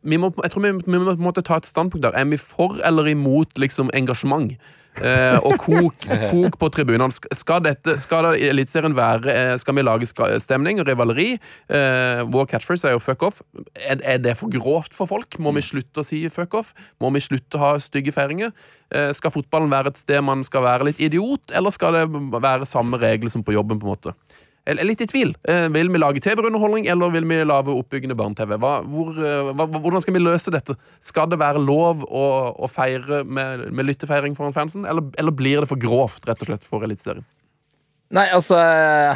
[0.07, 2.15] vi må, jeg tror vi, vi må måte ta et standpunkt der.
[2.15, 4.55] Er vi for eller imot liksom, engasjement?
[4.97, 7.13] Eh, og kok, kok på tribunene.
[7.13, 10.09] Skal, dette, skal det Eliteserien være eh, Skal vi lage
[10.41, 11.27] stemning og rivaleri?
[11.69, 13.43] Eh, vår catchphrase er jo 'fuck off'.
[13.75, 15.37] Er, er det for grovt for folk?
[15.39, 16.73] Må vi slutte å si 'fuck off'?
[17.01, 18.55] Må vi slutte å ha stygge feiringer?
[18.89, 22.07] Eh, skal fotballen være et sted man skal være litt idiot, eller skal det
[22.41, 23.77] være samme regler som på jobben?
[23.77, 24.15] på en måte?
[24.67, 25.31] Er litt i tvil.
[25.47, 28.57] Eh, vil vi lage TV-underholdning, eller vil vi lage oppbyggende barne-TV?
[28.59, 30.75] Hvor, eh, hvordan skal vi løse dette?
[30.99, 35.63] Skal det være lov å, å feire med, med lyttefeiring foran fansen, eller, eller blir
[35.63, 37.23] det for grovt, rett og slett, for Eliteserien?
[38.15, 38.55] Nei, altså,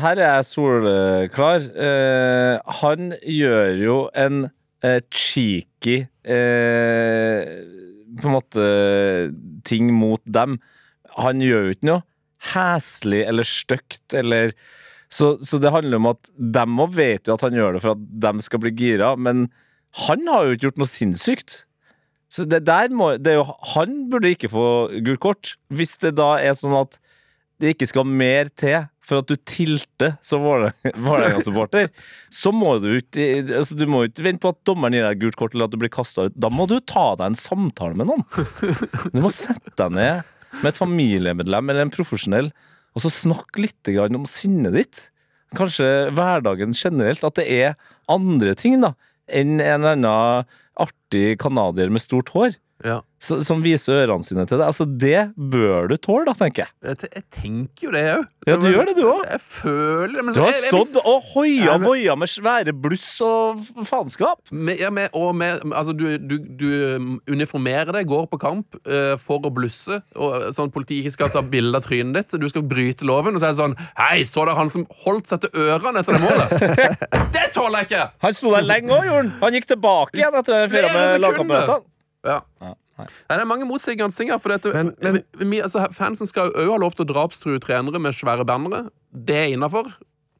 [0.03, 1.67] her er jeg solklar.
[1.87, 4.49] Eh, han gjør jo en
[4.83, 7.53] eh, cheeky eh,
[8.19, 8.65] På en måte
[9.67, 10.59] ting mot dem.
[11.21, 12.05] Han gjør jo ikke noe
[12.51, 14.55] heslig eller stygt eller
[15.11, 17.97] så, så det handler om at dem òg vet jo at han gjør det for
[17.97, 19.49] at dem skal bli gira, men
[20.07, 21.57] han har jo ikke gjort noe sinnssykt.
[22.31, 23.43] Så det der må, det jo,
[23.73, 24.65] Han burde ikke få
[25.03, 25.55] gult kort.
[25.67, 26.95] Hvis det da er sånn at
[27.61, 31.89] det ikke skal mer til for at du tilter som Vålerenga-supporter,
[32.41, 33.27] så må du ikke
[33.59, 35.79] altså Du må ikke vente på at dommeren gir deg gult kort eller at du
[35.81, 36.39] blir kasta ut.
[36.39, 38.23] Da må du ta deg en samtale med noen.
[39.11, 40.29] Du må sette deg ned
[40.61, 42.51] med et familiemedlem eller en profesjonell
[42.95, 45.01] og så snakk litt om sinnet ditt.
[45.55, 47.23] Kanskje hverdagen generelt.
[47.23, 47.77] At det er
[48.11, 48.95] andre ting da
[49.31, 50.49] enn en eller annen
[50.81, 52.99] artig canadier med stort hår Ja.
[53.21, 54.65] så, som viser ørene sine til deg.
[54.71, 56.71] Altså, det bør du tåle, da, tenker jeg.
[56.89, 58.23] Jeg, jeg tenker jo det òg.
[58.49, 59.19] Ja, du gjør det, du òg.
[59.29, 60.33] Jeg føler det.
[60.33, 64.39] Du har jeg- jeg- stått og hoia voia med svære bluss og faenskap.
[64.79, 66.67] Ja, med, og med, altså du, du, du
[67.29, 71.29] uniformerer deg, går på kamp uh, for å blusse, og, sånn at politiet ikke skal
[71.35, 72.39] ta bilde av trynet ditt.
[72.41, 75.29] Du skal bryte loven, og så er det sånn Hei, så dere han som holdt
[75.29, 76.57] seg til ørene etter det målet?
[77.37, 78.03] det tåler jeg ikke!
[78.25, 79.31] Han sto der lenge òg, gjorde han.
[79.45, 81.87] Han gikk tilbake igjen etter Flere fira med lagkameratene.
[82.25, 82.41] Ja.
[82.61, 83.07] Ja, nei.
[83.29, 84.37] Nei, det er mange motsigende ting her.
[84.39, 87.59] For dette, Men- men- vi- vi, altså, fansen skal òg ha lov til å drapstrue
[87.59, 88.89] trenere med svære bannere.
[89.13, 89.91] Det er innafor.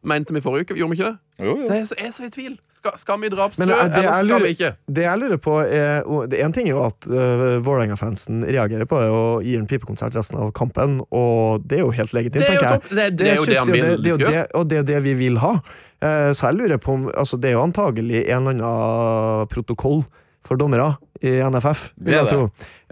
[0.03, 1.17] Mente vi forrige uke, gjorde vi ikke det?
[1.45, 1.73] Jo, Så jo.
[1.73, 2.57] jeg, så jeg er så i tvil.
[2.69, 4.75] Skal, skal vi drapstrue, eh, det eller skal lurer- vi ikke?
[4.91, 8.97] Det jeg lurer på er det En ting er jo at uh, Vålerenga-fansen reagerer på
[8.99, 12.49] det og gir en pipekonsert resten av kampen, og det er jo helt legitimt, Det
[12.49, 12.81] er jo tenker jeg.
[12.81, 12.89] topp.
[12.89, 14.47] Det, det er jo det han vil gjøre.
[14.55, 15.53] og det er det vi vil ha.
[16.01, 20.03] Uh, så jeg lurer på om altså, Det er jo antagelig en eller annen protokoll
[20.47, 22.47] for dommere i NFF, vil jeg tro.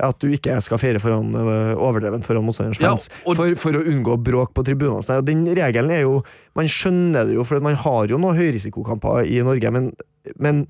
[0.06, 3.10] At du ikke skal feire foran, øh, overdrevent foran motstanderens Ja, fans.
[3.26, 5.02] og- for, for å unngå bråk på tribunene.
[5.18, 6.24] Og Den regelen er jo
[6.56, 9.91] Man skjønner det jo, for man har jo noen høyrisikokamper i Norge, men,
[10.38, 10.68] men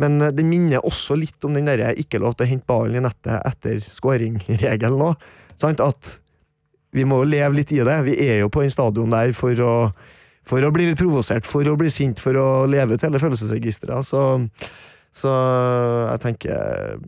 [0.00, 3.00] men det minner også litt om den der ikke lov til å hente ballen i
[3.04, 5.16] nettet etter scoring-regelen òg.
[5.84, 6.18] At
[6.92, 7.98] vi må jo leve litt i det.
[8.06, 9.92] Vi er jo på den stadion der for å,
[10.48, 14.02] for å bli litt provosert, for å bli sint, for å leve ut hele følelsesregisteret.
[14.08, 14.24] Så,
[15.12, 15.30] så
[16.10, 16.98] jeg tenker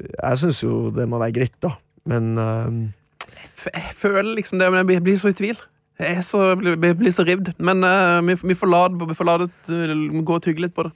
[0.00, 1.74] Jeg syns jo det må være greit, da.
[2.08, 3.28] Men eh,
[3.60, 5.58] F- Jeg føler liksom det, men jeg blir- blir så i tvil.
[6.00, 7.50] Jeg, så, jeg blir, så rivd.
[7.60, 10.72] Men uh, vi, vi får la det, vi får la eh, gå og tygge litt
[10.72, 10.92] på det.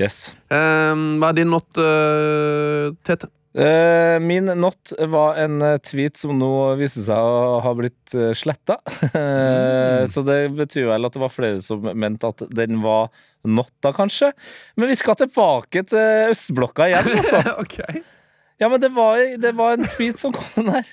[0.00, 0.32] Yes.
[0.48, 3.28] Eh, hva er din not, uh, Tete?
[3.56, 8.80] Eh, min not var en eh, tweet som nå viste seg å ha blitt sletta.
[9.16, 10.10] Mm.
[10.12, 13.08] Så det betyr vel at det var flere som mente at den var
[13.48, 14.28] notta, kanskje.
[14.76, 17.40] Men vi skal tilbake til østblokka igjen, altså.
[17.62, 18.02] okay.
[18.60, 20.86] Ja, men det var, det var en tweet som kom der.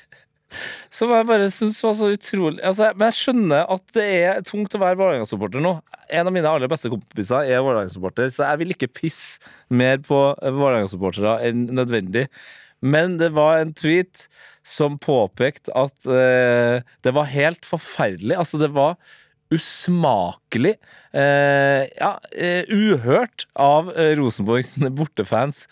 [0.94, 4.76] Som jeg bare syns var så utrolig altså, Men jeg skjønner at det er tungt
[4.76, 5.76] å være Vålerenga-supporter nå.
[6.14, 10.20] En av mine aller beste kompiser er Vålerenga-supporter, så jeg vil ikke pisse mer på
[10.42, 12.28] Vålerenga-supportere enn nødvendig.
[12.84, 14.28] Men det var en tweet
[14.68, 18.36] som påpekte at eh, det var helt forferdelig.
[18.40, 18.98] Altså, det var
[19.54, 20.76] usmakelig,
[21.14, 25.68] eh, ja, eh, uhørt av eh, Rosenborgs bortefans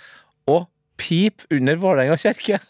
[0.50, 0.64] å
[1.02, 2.62] pip under Vålerenga kirke.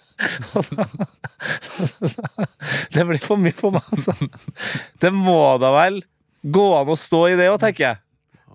[2.94, 4.16] det blir for mye for meg, altså.
[5.02, 6.02] Det må da vel
[6.42, 8.02] gå an å stå i det òg, tenker jeg.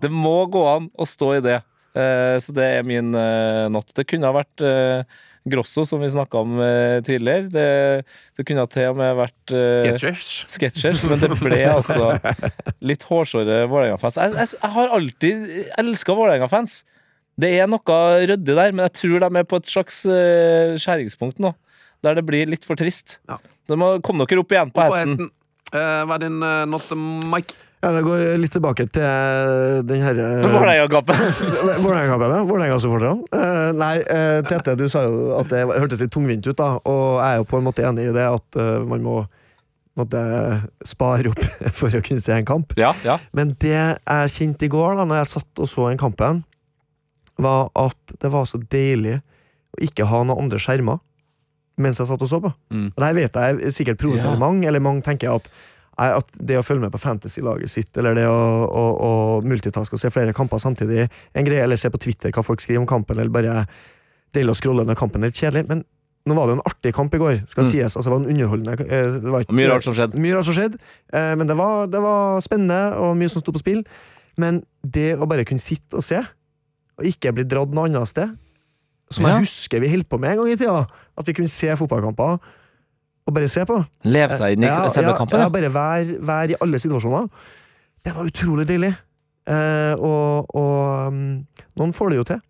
[0.01, 1.61] Det må gå an å stå i det.
[1.97, 3.93] Eh, så det er min eh, natt.
[3.95, 6.57] Det kunne ha vært eh, Grosso, som vi snakka om
[7.07, 7.47] tidligere.
[7.53, 7.67] Det,
[8.35, 9.95] det kunne ha til og med vært eh,
[10.51, 11.05] Sketchers.
[11.07, 12.17] men det ble altså
[12.89, 14.19] litt hårsåre Vålerenga-fans.
[14.19, 15.47] Jeg, jeg, jeg har alltid
[15.79, 16.81] elska Vålerenga-fans.
[17.37, 21.41] Det er noe ryddig der, men jeg tror de er på et slags eh, skjæringspunkt
[21.43, 21.53] nå.
[22.05, 23.19] Der det blir litt for trist.
[23.29, 23.37] Ja.
[23.67, 25.27] De må komme dere opp igjen på På hesten.
[25.27, 25.33] hesten.
[25.67, 26.85] Uh, hva er din uh, not,
[27.27, 27.57] Mike?
[27.83, 30.47] ja, det går litt tilbake til den herre ja.
[31.83, 33.27] Vålerenga-supporterne.
[33.29, 36.77] Uh, nei, uh, Tete, du sa jo at det hørtes litt tungvint ut, da.
[36.89, 39.17] Og jeg er jo på en måte enig i det, at uh, man må
[39.97, 40.19] måtte
[40.85, 41.41] spare opp
[41.79, 42.73] for å kunne se en kamp.
[42.79, 43.17] Ja, ja.
[43.37, 46.43] Men det jeg kjente i går, da når jeg satt og så en kampen,
[47.37, 49.19] var at det var så deilig
[49.77, 50.99] å ikke ha noen andre skjermer
[51.77, 52.49] mens jeg satt og så på.
[52.73, 52.87] Mm.
[52.95, 54.39] Og det her vet jeg er sikkert provoserer Ja.
[54.41, 55.49] mange, eller mange tenker at,
[56.01, 59.11] at det å følge med på fantasy-laget sitt, eller det å, å, å
[59.45, 61.05] multitaske og se flere kamper samtidig,
[61.37, 63.67] en greie, eller se på Twitter hva folk skriver om kampen, eller bare
[64.33, 65.67] deilig å scrolle når kampen er litt kjedelig.
[65.69, 65.83] Men
[66.27, 67.69] nå var det jo en artig kamp i går, skal Mm.
[67.69, 67.95] sies.
[67.95, 70.17] Altså, det var en underholdende eh, det var ikke- Mye rart som skjedde.
[70.17, 70.79] mye rart som skjedde,
[71.13, 73.85] eh, men det var, det var spennende og mye som sto på spill.
[74.37, 76.25] Men det å bare kunne sitte og se,
[76.97, 78.31] og ikke bli dratt noe annet sted,
[79.09, 79.35] som Ja.
[79.37, 80.85] jeg husker vi holdt på med en gang i tida,
[81.17, 82.39] at vi kunne se fotballkamper
[83.27, 83.77] og bare se på.
[84.07, 85.37] Leve seg inn i Ja, selve ja, kampen.
[85.39, 85.49] Ja, Ja.
[85.49, 87.29] bare være vær i alle situasjoner.
[88.03, 88.95] Det var utrolig deilig.
[89.47, 92.41] Eh, og og um, noen får det jo til.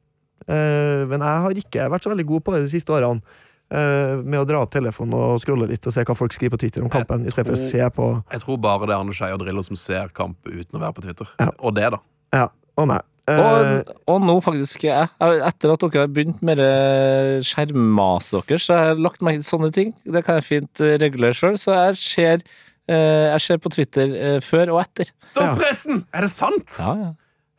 [0.47, 3.21] Eh, men jeg har ikke vært så veldig god på det de siste årene.
[3.69, 6.59] eh, med å dra opp telefonen og scrolle litt og se hva folk skriver på
[6.61, 9.11] Twitter om kampen, i stedet for å se på Jeg tror bare det er Arne
[9.13, 11.27] Skei og Drillo som ser kamp uten å være på Twitter.
[11.37, 11.49] Ja.
[11.59, 11.99] Og det, da.
[12.33, 13.01] Ja, og meg.
[13.27, 18.63] Eh, Og, og nå faktisk jeg, Etter at dere har begynt med det skjermmaset deres,
[18.69, 19.93] så har jeg lagt meg i sånne ting.
[20.05, 21.57] Det kan jeg fint eh, regulere sjøl.
[21.59, 22.45] Så jeg ser,
[22.87, 24.15] eh, jeg ser på Twitter
[24.45, 25.11] før og etter.
[25.33, 25.99] Stopp Ja.
[26.15, 26.77] Er det sant?
[26.79, 27.11] Ja, ja.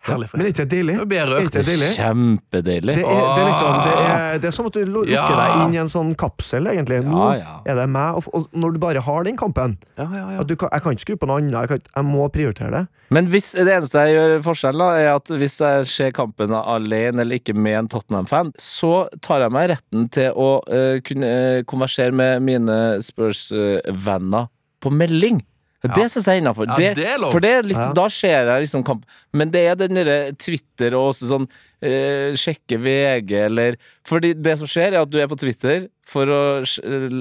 [0.06, 0.28] Herlig.
[0.32, 0.94] men er ikke deilig?
[0.94, 1.88] Er ikke deilig?
[1.98, 2.94] Kjempedeilig.
[3.00, 5.24] Det er, det, er liksom, det, er, det er som at du lukker Ja.
[5.26, 7.00] deg inn i en sånn kapsel, egentlig.
[7.04, 7.56] Nå Ja, ja.
[7.66, 10.38] er det meg, og, og når du bare har den kampen Ja, ja, ja.
[10.40, 12.84] at du Jeg kan ikke skru på noe annet, jeg, kan, jeg må prioritere det.
[13.10, 17.24] Men hvis, det eneste jeg gjør forskjell, da, er at hvis jeg ser kampen alene
[17.24, 21.62] eller ikke med en Tottenham-fan, så tar jeg meg retten til å uh, kunne uh,
[21.68, 24.48] konversere med mine Spurs-venner
[24.84, 25.40] på melding.
[25.86, 26.66] Det syns jeg er innafor.
[26.66, 27.94] Ja, det, det for det er liksom, Ja.
[27.94, 29.04] da ser jeg liksom kamp.
[29.32, 31.46] Men det er den derre Twitter og også sånn
[31.80, 33.76] eh, sjekke VG eller
[34.08, 37.14] Fordi det som skjer, er at du er på Twitter for å eh,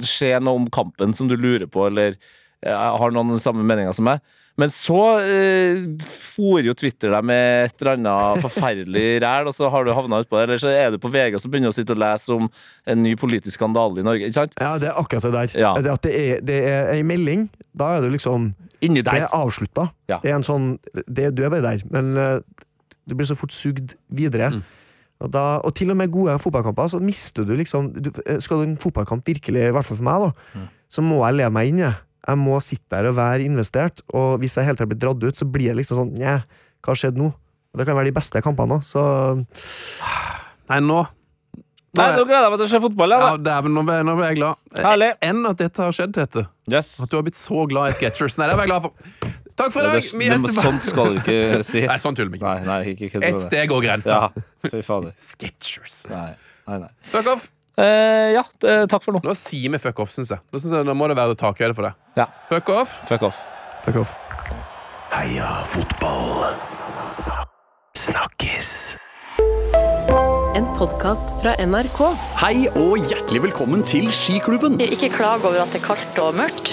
[0.00, 2.16] se noe om kampen som du lurer på, eller
[2.64, 4.24] eh, har noen den samme meninga som meg.
[4.56, 9.68] Men så eh, for jo Twitter deg med et eller annet forferdelig ræl, og så
[9.72, 10.44] har du havna utpå det.
[10.46, 12.48] Eller så er du på VG og begynner å sitte og lese om
[12.88, 14.30] en ny politisk skandale i Norge.
[14.30, 14.56] Ikke sant?
[14.60, 15.56] Ja, det er akkurat det der.
[15.60, 15.74] Ja.
[15.76, 18.54] Det at det er, det er ei melding, da er du liksom
[18.84, 19.86] Inni Det er avslutta.
[20.08, 20.18] Ja.
[20.20, 20.64] Det er en sånn
[21.08, 22.40] det, Du er bare der, men eh,
[23.08, 24.50] du blir så fort sugd videre.
[24.52, 24.64] Mm.
[25.24, 28.66] Og, da, og til og med gode fotballkamper, så mister du liksom du, eh, Skal
[28.66, 30.66] en fotballkamp virkelig, i hvert fall for meg, da, Mm.
[30.92, 31.94] så må jeg leve meg inn i det.
[32.26, 35.36] Jeg må sitte der og være investert, og hvis jeg helt tatt blir dratt ut,
[35.38, 36.40] så blir det liksom sånn Nja,
[36.82, 37.28] hva har skjedd nå?
[37.30, 39.02] Og det kan være de beste kampene òg, så
[40.70, 41.04] Nei, nå
[41.96, 43.12] Nei, nå gleder jeg meg til å se fotball.
[43.14, 43.44] ja, Ja, da.
[43.46, 44.58] dæven, nå ble, nå ble jeg glad.
[44.76, 45.06] Herlig.
[45.24, 46.42] Enn at dette har skjedd, Tete.
[46.68, 46.90] Yes.
[47.00, 48.36] At du har blitt så glad i Sketchers.
[48.36, 49.30] Nei, det var jeg glad for.
[49.56, 50.04] Takk for i dag.
[50.20, 51.86] Vi er sånt skal du ikke si.
[51.88, 52.52] Nei, sånn tuller vi ikke.
[52.52, 54.18] Nei, nei, ikke Et steg over grensa.
[54.28, 55.10] Ja.
[55.16, 56.02] Sketchers.
[56.12, 56.34] Nei,
[56.68, 56.90] nei, nei.
[57.14, 57.48] Fuck off.
[57.76, 58.42] Eh, ja,
[58.88, 59.20] takk for nå.
[59.24, 60.40] Nå sier vi fuck off, syns jeg.
[60.52, 60.86] Nå, synes jeg.
[60.88, 61.94] nå må det være takhøyde for det.
[62.16, 63.00] Ja, Fuck off.
[63.08, 63.40] fuck off.
[63.84, 64.14] Fuck off.
[65.12, 66.54] Heia fotball.
[67.96, 68.96] Snakkes.
[70.56, 71.98] En podkast fra NRK.
[72.40, 74.78] Hei og hjertelig velkommen til Skiklubben.
[74.80, 76.72] Ikke klag over at det er kaldt og mørkt,